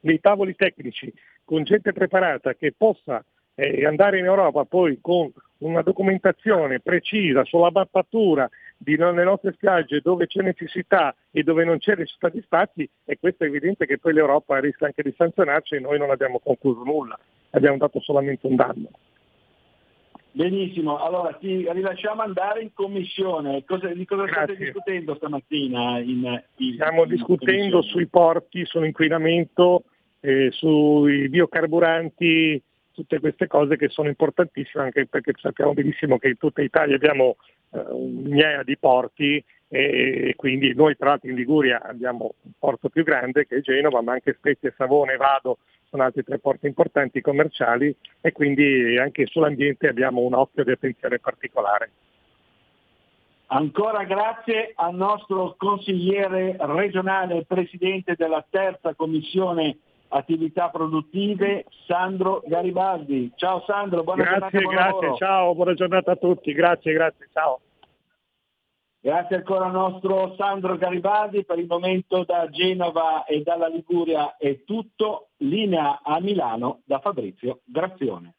[0.00, 1.12] dei tavoli tecnici
[1.44, 3.22] con gente preparata che possa
[3.60, 8.48] eh, andare in Europa poi con una documentazione precisa sulla mappatura
[8.82, 13.48] nelle nostre spiagge dove c'è necessità e dove non c'è risultati spazi e questo è
[13.48, 17.18] evidente che poi l'Europa rischia anche di sanzionarci e noi non abbiamo concluso nulla,
[17.50, 18.88] abbiamo dato solamente un danno.
[20.32, 23.64] Benissimo, allora ti rilasciamo andare in commissione.
[23.66, 24.42] Cosa, di cosa Grazie.
[24.44, 25.98] state discutendo stamattina?
[25.98, 29.82] In, in, Stiamo in discutendo sui porti, sull'inquinamento,
[30.20, 32.62] eh, sui biocarburanti,
[33.00, 37.36] tutte queste cose che sono importantissime anche perché sappiamo benissimo che in tutta Italia abbiamo
[37.70, 43.04] eh, migliaia di porti e quindi noi tra l'altro in Liguria abbiamo un porto più
[43.04, 45.58] grande che è Genova, ma anche Spezia, Savone, Vado
[45.88, 51.18] sono altri tre porti importanti commerciali e quindi anche sull'ambiente abbiamo un occhio di attenzione
[51.18, 51.90] particolare.
[53.46, 59.78] Ancora grazie al nostro consigliere regionale e presidente della terza commissione
[60.10, 63.32] attività produttive, Sandro Garibaldi.
[63.34, 64.74] Ciao Sandro, buona grazie, giornata.
[64.76, 65.16] Grazie, lavoro.
[65.16, 67.60] ciao, buona giornata a tutti, grazie, grazie, ciao.
[69.02, 74.62] Grazie ancora al nostro Sandro Garibaldi, per il momento da Genova e dalla Liguria è
[74.64, 78.34] tutto, linea a Milano da Fabrizio Grazione.